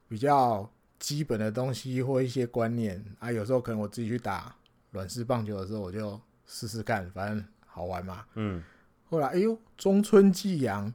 [0.08, 0.68] 比较
[0.98, 3.32] 基本的东西或一些观念啊。
[3.32, 4.54] 有时候可能我自己去打
[4.90, 8.26] 软式棒球的时候，我就试试看，反正好玩嘛。
[8.34, 8.62] 嗯。
[9.08, 10.92] 后来，哎呦，中村纪阳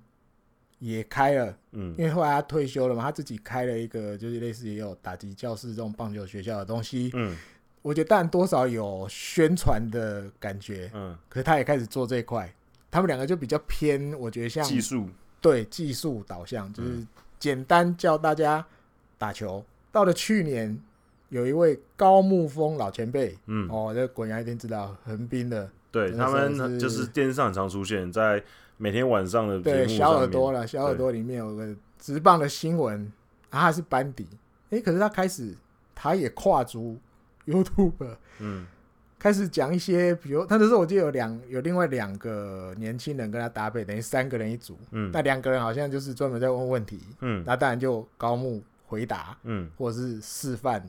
[0.78, 7.10] 也开了，嗯，因为后来他退休了嘛，他自己开了一个，就是类似也有打击教室这种棒球学校的东西。
[7.14, 7.36] 嗯。
[7.82, 12.54] 我觉得当然多少有宣传的感觉，嗯，可是他也开始做这一块。
[12.92, 15.08] 他们两个就比较偏，我觉得像技术，
[15.40, 17.06] 对技术导向，就是
[17.40, 18.66] 简单教大家
[19.18, 19.64] 打球。
[19.94, 20.78] 到了去年，
[21.30, 28.44] 有一位高木峰老前辈，嗯，哦，这滚阳一定知道，横滨的，对他们就是电视上很常出现在
[28.76, 33.12] 每天晚上的节目对小耳朵了，小耳朵里面有个直棒的新闻，
[33.50, 34.28] 啊，他是班底，
[34.70, 35.56] 哎、欸，可是他开始
[35.96, 36.98] 他也跨足
[37.48, 38.66] YouTube，嗯。
[39.20, 44.76] 开始讲一些，比如他那时候我记得有两有另外两个年轻人跟他搭配，等于三个人一组。
[44.90, 47.00] 嗯，那两个人好像就是专门在问问题。
[47.20, 49.38] 嗯，那当然就高木回答。
[49.44, 50.84] 嗯，或者是示范，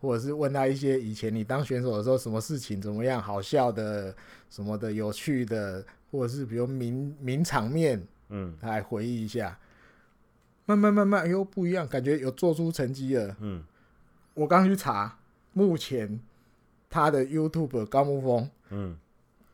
[0.00, 4.12] 或者是问他一些以前你当选手的时候什么事情怎么样，好笑的
[4.48, 9.56] 什么的，有趣的，或者是比如名名场面，嗯，他来回忆一下。
[10.66, 13.36] 慢慢慢慢，哎呦不一样，感觉有做出成绩了。
[13.38, 13.62] 嗯，
[14.34, 15.16] 我刚去查，
[15.52, 16.20] 目前。
[16.92, 18.96] 他的 YouTube 高木峰，嗯，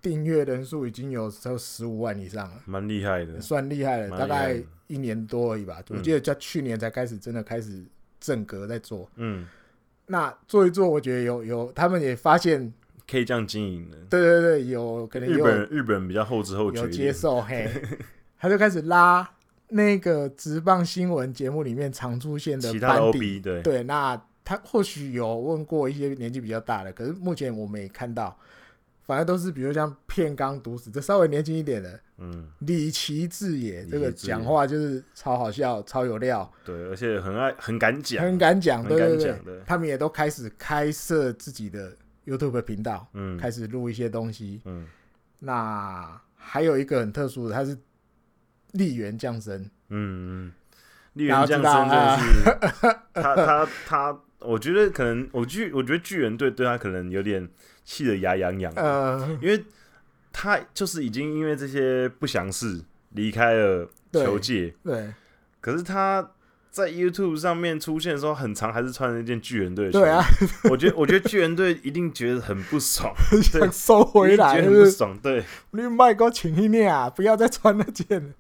[0.01, 5.83] 订阅人数已经有超十五万以上了，蛮厉害的，算厉害了，害大概一年多而已吧。
[5.91, 7.85] 嗯、我记得在去年才开始，真的开始
[8.19, 9.07] 正格在做。
[9.17, 9.47] 嗯，
[10.07, 12.73] 那做一做，我觉得有有，他们也发现
[13.07, 13.99] 可以这样经营的。
[14.09, 17.71] 对对对，有可能有日本日本比较后知后觉，有接受 嘿，
[18.39, 19.29] 他就开始拉
[19.69, 24.19] 那个直棒新闻节目里面常出现的其他 OB，对对那。
[24.47, 28.39] 他或许有问过一些年纪比较大的，可是目前我没看到，
[29.05, 41.93] 反而都是比如像片冈毒死，这稍微年轻一点的，嗯，李奇智也这个讲话就是超好笑、超有料，对，而且很爱、很敢讲、很敢讲，对对对，对，他们也都开始开设自己的
[42.25, 44.87] YouTube 频道，嗯，开始录一些东西，嗯，
[45.41, 47.77] 那还有一个很特殊的，他是
[48.71, 50.53] 立原降生，嗯嗯，
[51.15, 52.45] 立原降生就是
[53.13, 54.21] 他他 他。
[54.41, 57.49] 我觉得可能我巨，我觉得巨人队对他可能有点
[57.85, 59.65] 气得牙痒痒，呃，因为
[60.33, 62.81] 他就是已经因为这些不祥事
[63.11, 65.15] 离开了球界，对，对，
[65.61, 66.33] 可是他
[66.71, 70.23] 在 YouTube 上面出现的时候，很长还是穿了一件巨人队的球，对啊，
[70.71, 78.23] 我觉得我觉得巨人队一定觉得很不爽， 想收回来，很不爽，对，你卖给我请一念啊，不要再穿那件。
[78.23, 78.33] 了，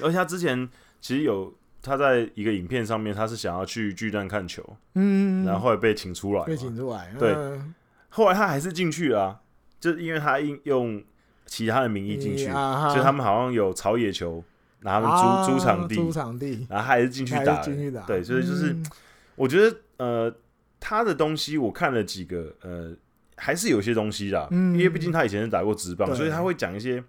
[0.00, 0.68] 而且他之前
[1.00, 1.54] 其实有。
[1.82, 4.64] 他在一个影片上面，他是想要去巨蛋看球，
[4.94, 7.74] 嗯，然后后来被请出来，被请出来，对，嗯、
[8.08, 9.40] 后来他还是进去了、啊，
[9.80, 11.02] 就是因为他应用
[11.44, 14.42] 其他的名义进去，啊、所以他们好像有草野球，
[14.82, 18.86] 拿他们租、啊、租场地，租场地，然后他还是进去打，进去打，对，所以就是、嗯、
[19.34, 20.32] 我觉得呃，
[20.78, 22.94] 他的东西我看了几个，呃，
[23.36, 27.02] 还是有些东西啦，嗯、因为毕竟他以前是打过职棒，所以他会讲一些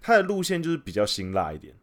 [0.00, 1.74] 他的路线就是比较辛辣一点。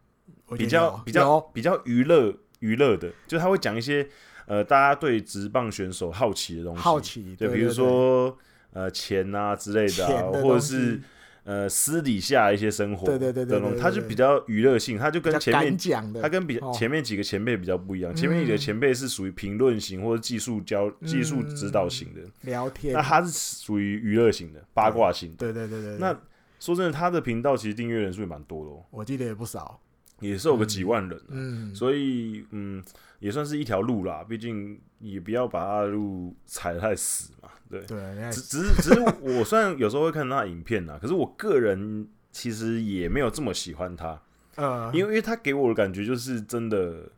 [0.56, 4.06] 比较比较比较娱乐娱乐的，就他会讲一些
[4.46, 8.36] 呃，大家对职棒选手好奇的东西，好奇，对，比如说
[8.72, 11.00] 呃钱啊之类的啊，或者是
[11.44, 25.96] 呃私底下一些生活，对对对对，他就比较娱乐性，他就跟前面讲的，他跟比前面几个前辈比较不一样，前面几个前辈是属于评论型或者技术教技术指导型的聊天，那他是属于娱乐型的八卦型的，对对对对。
[25.98, 26.12] 那
[26.58, 29.80] 说真的，他的频道其实订阅人数也蛮多的哦，我记得也不少。
[30.20, 32.82] 也是有个几万人，嗯，所以嗯，
[33.18, 34.24] 也算是一条路啦。
[34.28, 37.80] 毕竟也不要把他的路踩得太死嘛，对。
[37.86, 37.98] 对，
[38.30, 44.20] 只只是只是我虽然有时候会看他的影片呐，可是我个人其实也没有这么喜欢他，
[44.56, 47.10] 呃，因为因为他给我的感觉就是真的，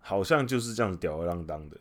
[0.00, 1.76] 好像就是这样子吊儿郎当的。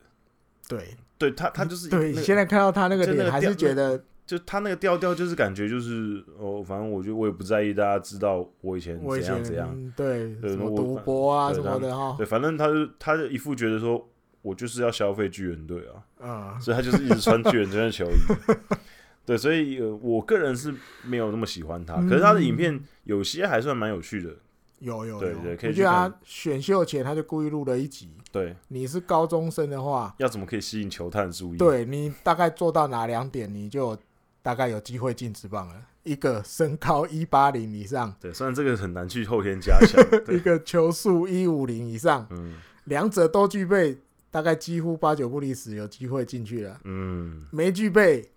[0.67, 4.03] 对，对他他就是对，你现在看到他那个脸，还是觉得。
[4.37, 14.09] 就他那个调调，就是感觉就是哦，反正我就我也不在意大家知道我以前怎样怎样，对，对，什么赌博啊什么的哈，对，反正他就他就一副觉得说
[14.41, 15.83] 我就是要消费巨人队
[16.19, 18.73] 啊，啊， 所以他就是一直穿巨人队的球衣，
[19.23, 20.73] 对，所以我个人是
[21.03, 24.31] 没有那么喜欢他，可是他的影片有些还算蛮有趣的，
[24.79, 28.09] 有有有，对对，可以我觉得他选秀前他就故意录了一集。
[28.33, 31.57] 对，你是高中生的话，要怎么可以吸引球探注意？
[31.59, 33.95] 对，你大概做到哪两点，你就
[34.43, 35.73] 大概有机会进职棒了。
[36.03, 40.03] 一个身高一八零以上，对，虽然这个很难去后天加强。
[40.35, 43.97] 一个球速一五零以上，嗯，两者都具备，
[44.29, 46.77] 大概几乎八九不离十，有机会进去了。
[46.83, 48.29] 嗯，没具备，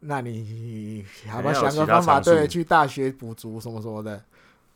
[0.00, 4.22] 那你好吧，想个方法，对，去大学补足什么什么的。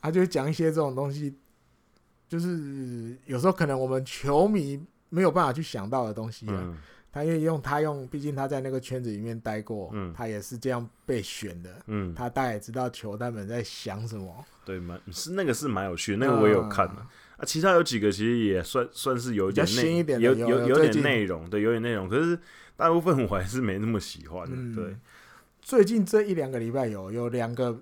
[0.00, 1.34] 他就讲一些这种东西，
[2.26, 6.56] 就是有时候可能我们球迷没有办法去想到的东西啊。
[6.56, 6.78] 嗯
[7.14, 17.06] 他愿意用他用，毕竟他在那个圈子里面待过，嗯，他也是这样被选的，嗯，他大概知道球他们在想什么，对，蛮是那个是蛮有趣的，那个我也有看的，
[17.36, 22.36] 啊，其他有几个其实也算算是有一点，有有有点内容，对，有点内容，可是
[22.74, 24.96] 大部分我还是没那么喜欢的，对，
[25.62, 27.80] 最近这一两个礼拜有有两个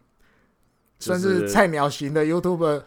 [0.99, 2.83] 算是菜鸟型的 YouTuber，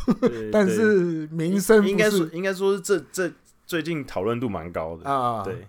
[0.52, 3.32] 但是名声应该说应该说是这这
[3.64, 5.66] 最近讨论度蛮高的啊，对。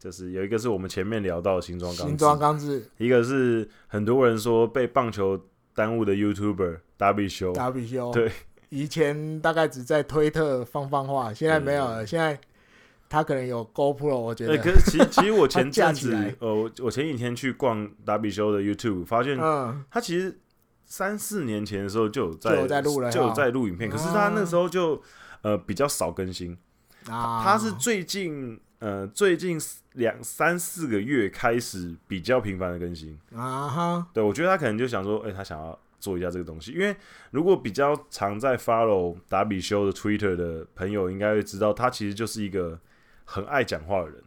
[0.00, 5.38] 就是有一个是我们前面聊到的新装刚，新装钢制，一个是很多人说被棒球
[5.74, 8.32] 耽误的 YouTuber 达比修，达比修，对，
[8.70, 12.06] 以前大概只在推特放放话，现在没有了。
[12.06, 12.40] 现在
[13.10, 14.56] 他可能有 GoPro，我觉得。
[14.56, 19.36] 可是其实其实我 前阵子，呃，我我前几天去逛达比修的 YouTube，发现，
[19.90, 20.40] 他其实
[20.86, 22.34] 三四年前的时候就有
[22.66, 25.02] 在录了，就有在录影片，可是他那时候就
[25.42, 26.56] 呃比较少更新
[27.06, 28.58] 啊，他是最近。
[28.80, 29.60] 呃，最近
[29.92, 36.96] 两三四个月开始比较频繁的更新啊哈，对，我觉得他可能就想说，哎、欸，他想要做一下这个东西，因为
[37.30, 42.80] 如果比较常在 follow 达比修的 Twitter 的朋友，应该会知道他其实就是一个
[43.26, 44.24] 很爱讲话的人，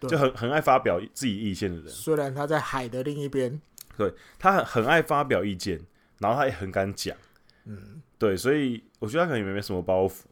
[0.00, 1.88] 就很很爱发表自己意见的人。
[1.88, 3.58] 虽然他在海的另一边，
[3.96, 5.80] 对，他很很爱发表意见，
[6.18, 7.16] 然后他也很敢讲，
[7.64, 10.24] 嗯，对，所以我觉得他可能也没什么包袱，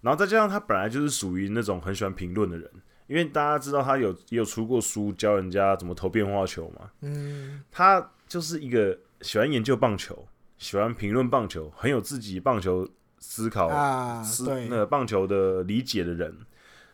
[0.00, 2.68] 然后再加上他本来就是属于那种很喜欢评论的人。
[3.12, 12.88] 因为大家知道他有也有出过书教人家怎么投变化球嘛，嗯，他就是一个喜欢研究棒球、喜欢评论棒球、很有自己棒球
[13.18, 16.34] 思考啊，思那个棒球的理解的人，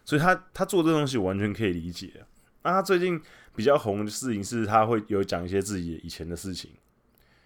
[0.04, 2.24] 所以他他做这东西我完全可以理解。
[2.64, 3.20] 那他最近
[3.54, 6.72] 比较红的事情是，他会有讲一些自己以前的事情。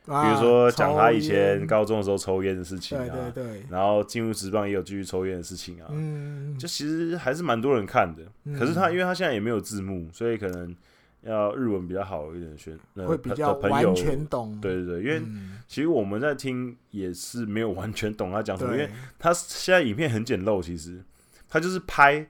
[0.05, 8.25] 比如说讲他以前高中的时候抽烟的事情啊，对对对，然后进入职棒也有继续抽烟的事情啊，嗯，就其实还是蛮多人看的。
[8.59, 10.75] 可是他因为他现在也没有字幕，所以可能
[11.21, 12.77] 要日文比较好一点选，
[13.07, 14.59] 会比较完全懂。
[14.61, 15.23] 对对对，因为
[15.69, 21.01] 其实我们在听也是没有完全懂他讲什么，因为他现在影片很简陋，其实
[21.49, 22.27] 他就是拍。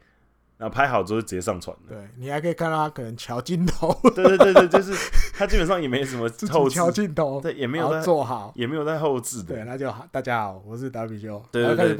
[0.63, 1.77] 然后拍好之后直接上传。
[1.89, 3.93] 对，你还可以看到他可能调镜头。
[4.15, 4.93] 对对对对，就是
[5.35, 6.75] 他基本上也没什么后置。
[6.77, 7.41] 调镜头。
[7.41, 9.57] 对，也没有在做好，也没有在后置的。
[9.57, 10.07] 对，那就好。
[10.13, 11.43] 大家好，我是达比修。
[11.51, 11.97] 对对对。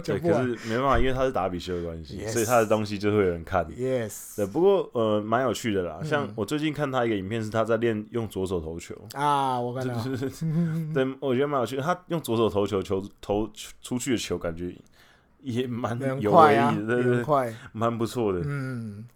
[0.00, 3.64] 对，可是没办法，因为他是达比修的关系，所以他的东西就会有人看。
[3.66, 4.34] Yes。
[4.34, 6.00] 对，不过呃，蛮有趣的啦。
[6.02, 8.96] 像我最近看他一个影片，是他在练用左手投球。
[9.12, 9.94] 啊，我看到。
[10.92, 11.76] 对，我觉得蛮有趣。
[11.76, 13.48] 他用左手投球，球投
[13.80, 14.74] 出去的球感觉。
[15.42, 17.24] 也蛮有威力的，
[17.72, 18.42] 蛮不错的。
[18.44, 19.06] 嗯，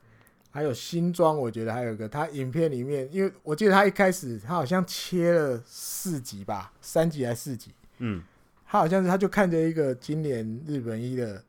[0.51, 7.73] 还有新装，我觉得还有一个，他影片里面，因为我记得他一开始他好像切了四集吧，三集还是四集？
[7.99, 8.23] 嗯，
[8.67, 11.45] 他好像是他就看着一个今年日本一的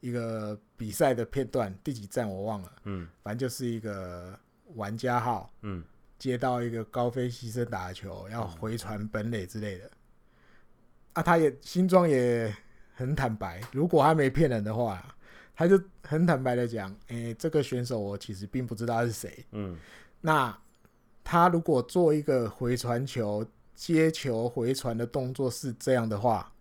[0.00, 2.72] 一个比赛的片段，第几站我忘了。
[2.84, 4.38] 嗯，反正就是一个
[4.74, 5.82] 玩家号，嗯，
[6.18, 9.90] 接到一个高飞牺牲打球，要回传本垒之类的。
[11.12, 12.54] 啊，他也新装也。
[12.94, 15.02] 很坦白，如果他没骗人的话，
[15.54, 19.44] 他就很坦白的讲，诶、欸，这个选手我其实并不知道是谁。
[19.52, 19.76] 嗯，
[20.20, 20.56] 那
[21.24, 26.52] 他如果做一个回传球、接球回传的动作是这样的话，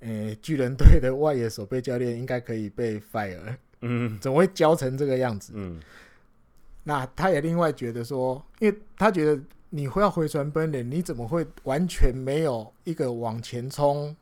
[0.00, 3.56] 诶、欸，巨人队的外野守备教练应该可以被 fire。
[3.80, 5.52] 嗯，怎么会教成这个样子？
[5.54, 5.80] 嗯，
[6.84, 9.40] 那他也另外觉得说，因为他觉得
[9.70, 14.16] 你会要回传奔垒，你怎么会完全没有一个往前冲？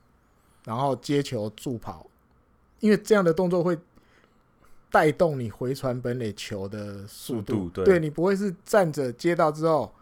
[0.65, 2.07] 然后接球助跑，
[2.81, 3.77] 因为这样的动作会
[4.91, 7.69] 带动你回传本垒球的速度。
[7.69, 9.93] 对，对你不会是站着接到之后，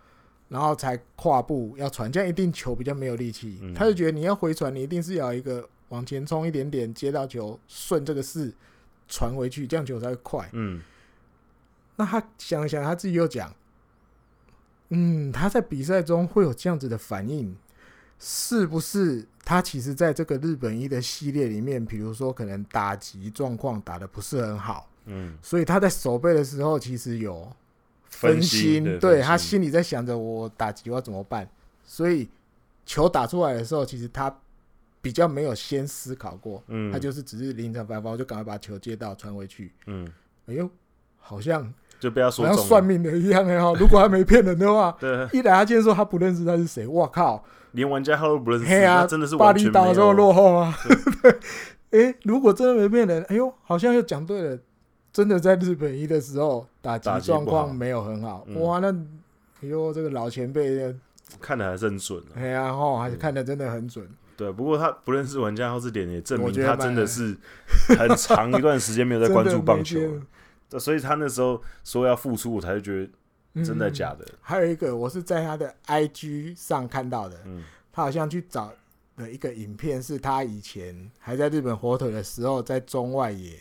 [0.49, 3.59] 然后才跨步要传，这样一定球比较没有力气。
[3.61, 8.53] 嗯、他就觉得你要回传，你一定是要一个往前冲一点点，接到球顺这个势
[9.09, 10.49] 传回去，这样球才会快。
[10.53, 10.81] 嗯，
[11.97, 13.53] 那他想想他自己又讲，
[14.91, 17.57] 嗯，他在比赛中会有这样子的反应。
[18.25, 27.51] 是不是他其实在这个日本一的系列里面，比如说可能打击状况打的不是很好，嗯，所以他在守备的时候其实有
[28.05, 31.49] 分心，对，他心里在想着我打击我要怎么办，
[31.85, 32.29] 所以
[32.87, 34.33] 球打出来的时候，其实他
[35.01, 40.07] 比较没有先思考过，嗯，他就是只是临场发包，就赶快把球接到传回去，嗯，
[40.47, 40.71] 哎呦，
[41.19, 50.75] 好像就被他说好像算命的一样哎哈，如果他没骗人的话， 对，一来他竟然说他不认识他是谁，我靠，连玩家号都不认识，嘿啊，真的是巴厘岛的时候落后吗，
[51.23, 51.39] 对，
[52.09, 54.59] 哎，如果真的没骗人，哎呦，好像又讲对了，
[55.13, 58.91] 真的在日本一的时候打击状况没有很好，哇，那
[59.63, 60.95] 哎呦，这个老前辈
[61.41, 64.07] 看的还是很准，哎呀吼，还是看的真的很准。
[64.37, 67.37] 对，不过他不认识玩家号这点也证明他真的是
[67.97, 70.01] 很长一段时间没有在关注棒球，
[70.81, 73.11] 所以他那时候说要复出，我才觉得
[73.55, 74.25] 真的假的。
[74.31, 74.39] 嗯。
[74.41, 78.73] 还有一个，我是在他的 IG 上看到的，嗯，他好像去找
[79.17, 83.59] 的一个影片，是他以前还在日本火腿的时候，在中外野，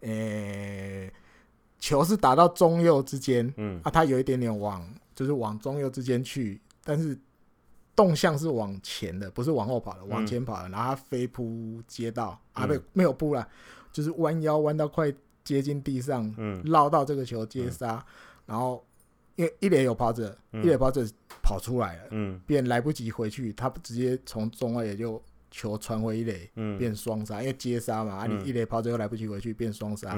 [0.00, 1.12] 呃、欸，
[1.78, 7.18] 球是打到中右之间，嗯，啊，他有一点点往，就是往中右之间去，但是。
[7.94, 10.68] 动向是往前的，不是往后跑的，往前跑的。
[10.70, 13.46] 然后他飞扑接到，啊，没没有扑了，
[13.92, 15.12] 就是弯腰弯到快
[15.44, 18.02] 接近地上，嗯绕到这个球接杀。
[18.46, 18.82] 然后
[19.36, 21.04] 因为一垒有跑者，一垒跑者
[21.42, 30.14] 跑出来了，嗯，便来不及回去，他直接从中外也就球传回一垒，嗯，变双杀，因为接杀嘛，啊，你一垒跑者又来不及回去，变双杀。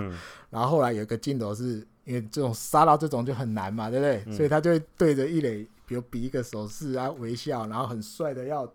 [0.51, 4.37] 然后后来有一个镜头是因为这种杀到这种就很难嘛，对不对？
[4.37, 5.67] 所以他就会对着一垒。
[5.87, 8.67] 比如比一个手势啊，微笑，然后很帅的要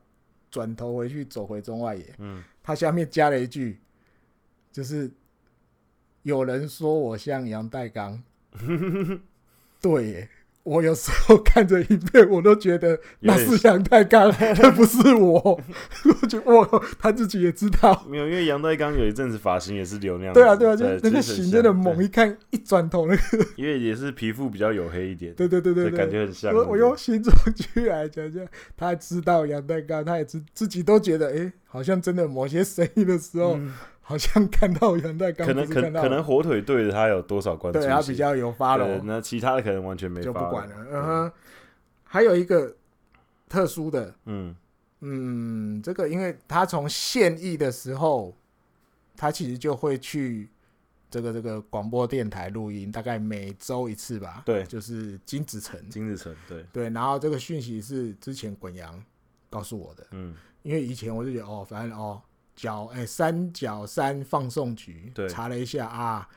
[0.52, 2.06] 转头回去，走回中外野。
[2.20, 3.80] 嗯，他下面加了一句，
[4.72, 5.10] 就是
[6.22, 8.22] 有人说我像阳岱钢，
[9.82, 10.30] 对耶。
[10.64, 15.40] 我有时候看着影片，我都觉得那是杨太刚， 那不是我。
[16.22, 16.68] 我觉得哇，
[17.00, 18.06] 他自己也知道。
[18.08, 20.34] 没有，因为杨太刚有一阵子发型也是留那样。
[20.34, 23.46] 对啊，对啊，就那个型真的猛，一看一转头那个。
[23.56, 25.34] 因为也是皮肤比较黝黑一点。
[25.34, 26.54] 对对对对，感觉很像。
[26.54, 28.46] 我我用心中去来讲讲，
[28.78, 33.58] 他知道杨太刚，他也自自己都觉得，哎，好像真的某些声音的时候。
[34.10, 37.80] 好像看到阳岱钢，可能可可能火腿队的他有多少关注？
[37.80, 40.76] 对他比较有发了，那其他的可能完全没就不管了。
[40.90, 41.32] 嗯哼，
[42.06, 42.76] 还有一个
[43.48, 44.56] 特殊的，嗯
[45.02, 48.36] 嗯，这个因为他从现役的时候，
[49.16, 50.50] 他其实就会去
[51.12, 54.42] 这个这个广播电台录音，大概每周一次吧。
[54.44, 56.90] 对，就是金子城，金子城，对对。
[56.90, 59.00] 然后这个讯息是之前滚阳
[59.52, 60.34] 告诉我的，嗯，
[60.64, 62.20] 因为以前我就觉得哦，反正哦。
[62.62, 66.28] 角哎，三角山放送局，对，查了一下啊，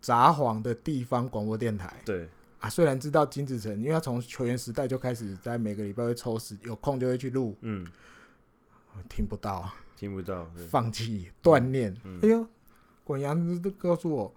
[0.00, 2.28] 札幌的地方广播电台，对。
[2.60, 7.84] 啊，虽然知道金子成，因为他从球员时代就开始在每个礼拜会抽时有空就会去录，嗯，
[9.08, 12.46] 听不到，听不到，放弃锻炼，嗯、哎呦，
[13.02, 14.32] 滚阳都告诉我，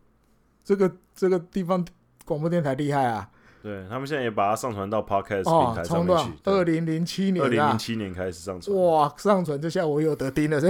[0.64, 1.86] 这个这个地方
[2.26, 3.30] 广播电台厉害啊。
[3.66, 6.32] 对他们现在也把它上传到 Podcast 平台上面去。
[6.44, 8.78] 二零零七年，二零零七年开始上传。
[8.78, 10.70] 哇，上传这下我有得听了，这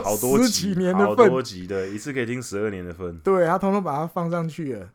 [0.00, 3.16] 好多十几年的份，好多集的，一次可以听十二年的份。
[3.18, 4.88] 对，他通通把它放上去了。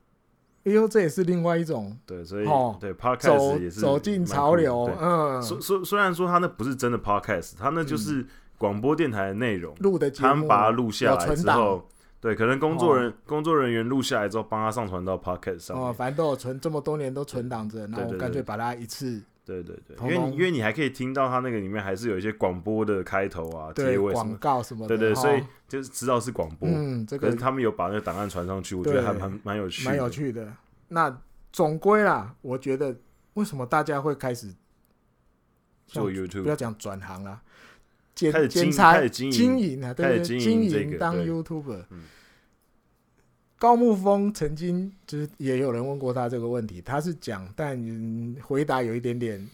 [0.65, 1.97] 哎呦，这也是另外一种。
[2.05, 2.45] 对，所以
[2.81, 4.91] 对 Podcast 也是走进潮流。
[4.99, 8.25] 嗯，虽虽虽然说他那不是真的 Podcast，他那就是
[8.57, 11.87] 广播电台的内容录的，他们把它录下来之后。
[12.21, 15.85] 对，可能工作人、哦、工作人员录下来之后，帮他上传到 Podcast 上面。
[15.85, 19.21] 哦，反正都有存这么多年都存档着，那我干脆把它一次。
[19.43, 24.95] 对对对，因为你因为你还可以听到他那个里面还是有一些广播的开头啊、结尾广告什么的。
[24.95, 26.69] 对对，所以就是知道是广播。
[26.71, 30.47] 嗯，这个他们有把那个档案传上去，我觉得还蛮蛮有趣，蛮有趣的。
[30.89, 31.19] 那
[31.51, 32.95] 总归啦，我觉得
[33.33, 34.53] 为什么大家会开始
[35.87, 36.43] 做 YouTube？
[36.43, 37.41] 不要讲转行啦。
[38.29, 41.85] 开始经开始经营啊，对对，经营当 YouTuber。
[43.57, 47.79] 高木峰曾经就是也有人问过他这个问题，他是讲，但
[48.41, 49.47] 回答有一点点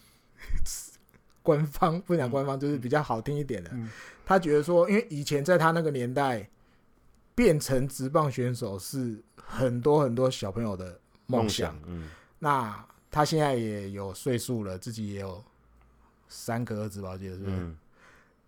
[1.43, 3.71] 官方，不讲官方就是比较好听一点的。
[4.25, 6.49] 他觉得说，因为以前在他那个年代，
[7.35, 11.77] 变成职棒选手是很多很多小朋友的梦想。
[12.39, 15.43] 那他现在也有岁数了，自己也有
[16.29, 17.75] 三个儿子吧，我记得是不是？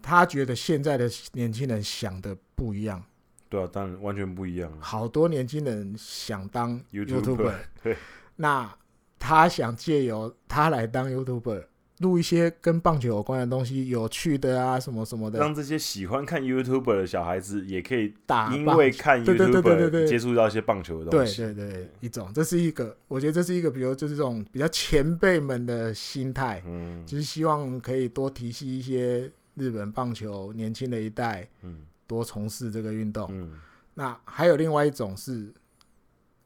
[0.01, 3.03] 他觉得现在的年轻人想的不一样。
[3.49, 4.71] 对啊，当然完全不一样。
[4.79, 7.97] 好多年轻人想当 YouTuber，对，
[8.35, 8.71] 那
[9.17, 11.65] 他想借由他来当 YouTuber，
[11.97, 21.41] 录一些跟棒球有关的东西，有趣的啊，什么什么的，让这些喜欢看 YouTuber 的小孩子也可以打，因为看 YouTuber 接触到一些棒球的东西。
[21.41, 29.29] 对对对，一种，这是一个，我觉得这是一个，比如就是这种比较前辈们的心态，嗯，就是希望可以多提携一些
[29.59, 31.85] 日本棒球年轻的一代，嗯。
[32.09, 33.51] 多从事这个运动，嗯，
[33.93, 35.53] 那还有另外一种是，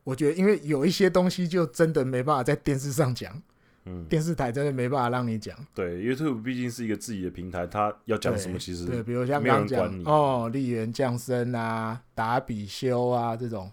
[0.03, 3.41] 我觉得因为有一些东西就真的没办法在电视上讲，
[3.85, 5.57] 嗯，电视台真的没办法让你讲。
[5.73, 13.71] 对，YouTube 毕竟是一个自己的平台，他要讲什么其实对，比如像刚刚讲哦，利源降生啊，达比修啊这种，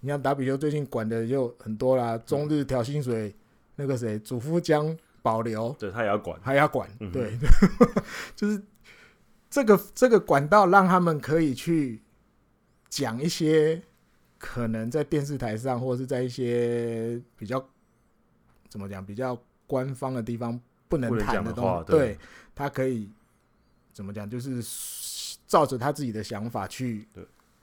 [0.00, 3.34] 你像达比修最近管的就很多啦，中日调薪水，嗯、
[3.76, 7.38] 那个谁，祖父将保留，对他也要管，还要管，嗯、对，
[8.36, 8.62] 就是
[9.52, 12.02] 这个这个管道让他们可以去
[12.88, 13.80] 讲一些。
[14.44, 17.64] 可能在电视台上，或者是在一些比较
[18.68, 22.18] 怎么讲比较官方的地方不能谈的东西，对，
[22.52, 23.08] 他可以
[23.92, 24.60] 怎么讲，就是
[25.46, 27.06] 照着他自己的想法去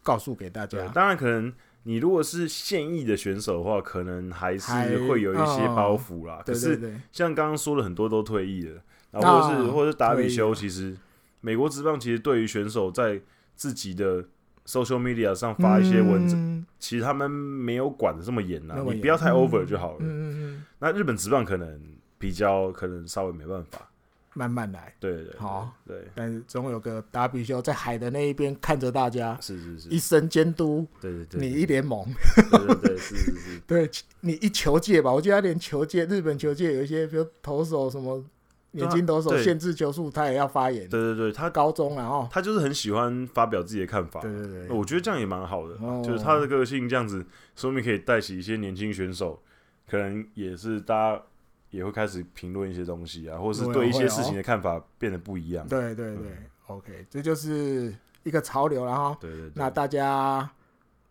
[0.01, 0.87] 告诉给大家。
[0.93, 4.71] 当然，可能你如果是现役的选手的话，可能还是
[5.05, 6.41] 会有一些包袱啦。
[6.45, 8.81] 可是像刚刚说了很多都退役了，
[9.11, 10.95] 然后是或是打比修，其实
[11.41, 13.21] 美国职棒其实对于选手在
[13.55, 14.25] 自己的。
[14.65, 19.97] social media 上发一些文字，嗯，其实他们没有管的这么严呐，你不要太 over 就好了。
[20.01, 21.81] 嗯嗯，那日本职棒可能
[22.19, 23.89] 比较可能稍微没办法，
[24.35, 24.93] 慢慢来。
[24.99, 26.07] 对对，對，好，对。
[26.13, 30.85] 但是总有个达比修在海的那一边看着大家，是是是，一生监督。
[31.01, 32.05] 对对对，你一联盟。
[32.35, 33.59] 对对对，是是是。
[33.65, 33.89] 对
[34.21, 38.23] 你一球界吧，我觉得他连球界，日本球界有一些，比如投手什么。
[38.71, 40.87] 年轻投手限制球数，他也要发言。
[40.87, 44.19] 对对对，他高中然后他就是很喜欢发表自己的看法。
[44.21, 49.41] 对对对，我觉得这样也蛮好的，就是他的个性这样子，说明可以带起一些年轻选手，
[49.89, 51.23] 可能也是大家
[51.71, 55.67] 也会开始评论一些东西啊，或者是对一些事情的看法变得不一样。
[55.67, 56.27] 对对对
[56.67, 57.91] ，OK，这就是
[58.23, 60.47] 一个潮流，然后对对，那大家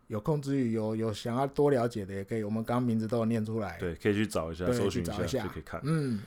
[0.07, 5.43] 有空之余有有想要多了解的，也可以，我们刚刚名字都有念出来，对，可以去找一下，搜寻一下。
[5.43, 6.21] 就可以看，嗯。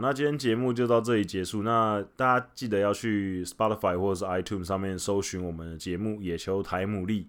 [0.00, 1.62] 那今天节目就到这里结束。
[1.62, 7.24] 那大家记得要去 Spotify 或者是 iTunes 上面搜寻我们的节目《野球台牡蛎》。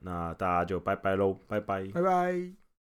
[0.00, 2.57] 那大家就拜拜喽，拜拜，拜拜。